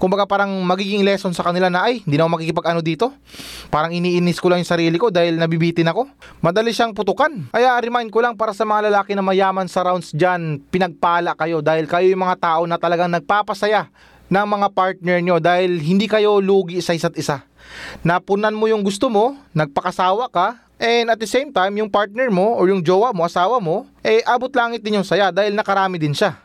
Kumbaga 0.00 0.24
parang 0.24 0.48
magiging 0.64 1.04
lesson 1.04 1.34
sa 1.36 1.44
kanila 1.44 1.68
na 1.68 1.88
ay, 1.88 2.00
hindi 2.04 2.16
na 2.16 2.24
ako 2.24 2.40
makikipag-ano 2.40 2.80
dito. 2.80 3.12
Parang 3.68 3.92
iniinis 3.92 4.40
ko 4.40 4.48
lang 4.48 4.64
yung 4.64 4.70
sarili 4.70 4.96
ko 4.96 5.12
dahil 5.12 5.36
nabibitin 5.36 5.88
ako. 5.92 6.08
Madali 6.40 6.72
siyang 6.72 6.96
putukan. 6.96 7.52
Kaya 7.52 7.76
remind 7.80 8.08
ko 8.08 8.24
lang 8.24 8.36
para 8.36 8.56
sa 8.56 8.64
mga 8.64 8.88
lalaki 8.88 9.12
na 9.12 9.24
mayaman 9.24 9.68
sa 9.68 9.84
rounds 9.84 10.14
dyan, 10.16 10.62
pinagpala 11.08 11.32
kayo 11.32 11.64
dahil 11.64 11.88
kayo 11.88 12.06
yung 12.12 12.22
mga 12.28 12.36
tao 12.36 12.62
na 12.68 12.76
talagang 12.76 13.08
nagpapasaya 13.08 13.88
ng 14.28 14.44
mga 14.44 14.68
partner 14.76 15.18
nyo 15.24 15.36
dahil 15.40 15.80
hindi 15.80 16.04
kayo 16.04 16.36
lugi 16.36 16.84
sa 16.84 16.92
isa't 16.92 17.16
isa. 17.16 17.40
Napunan 18.04 18.52
mo 18.52 18.68
yung 18.68 18.84
gusto 18.84 19.08
mo, 19.08 19.32
nagpakasawa 19.56 20.28
ka, 20.28 20.60
and 20.76 21.08
at 21.08 21.16
the 21.16 21.28
same 21.28 21.48
time, 21.48 21.72
yung 21.80 21.88
partner 21.88 22.28
mo 22.28 22.60
or 22.60 22.68
yung 22.68 22.84
jowa 22.84 23.16
mo, 23.16 23.24
asawa 23.24 23.56
mo, 23.56 23.88
eh 24.04 24.20
abot 24.28 24.52
langit 24.52 24.84
din 24.84 25.00
yung 25.00 25.08
saya 25.08 25.32
dahil 25.32 25.56
nakarami 25.56 25.96
din 25.96 26.12
siya. 26.12 26.36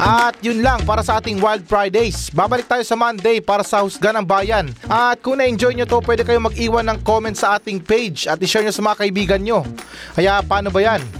At 0.00 0.32
yun 0.40 0.64
lang 0.64 0.80
para 0.88 1.04
sa 1.04 1.20
ating 1.20 1.44
Wild 1.44 1.68
Fridays. 1.68 2.32
Babalik 2.32 2.64
tayo 2.64 2.80
sa 2.88 2.96
Monday 2.96 3.36
para 3.44 3.60
sa 3.60 3.84
Husga 3.84 4.16
ng 4.16 4.24
Bayan. 4.24 4.72
At 4.88 5.20
kung 5.20 5.36
na-enjoy 5.36 5.76
nyo 5.76 5.84
to, 5.84 6.00
pwede 6.00 6.24
kayo 6.24 6.40
mag-iwan 6.40 6.88
ng 6.88 7.04
comment 7.04 7.36
sa 7.36 7.60
ating 7.60 7.84
page 7.84 8.24
at 8.24 8.40
i-share 8.40 8.64
nyo 8.64 8.72
sa 8.72 8.80
mga 8.80 8.96
kaibigan 9.04 9.40
nyo. 9.44 9.60
Kaya 10.16 10.40
paano 10.40 10.72
ba 10.72 10.80
yan? 10.80 11.19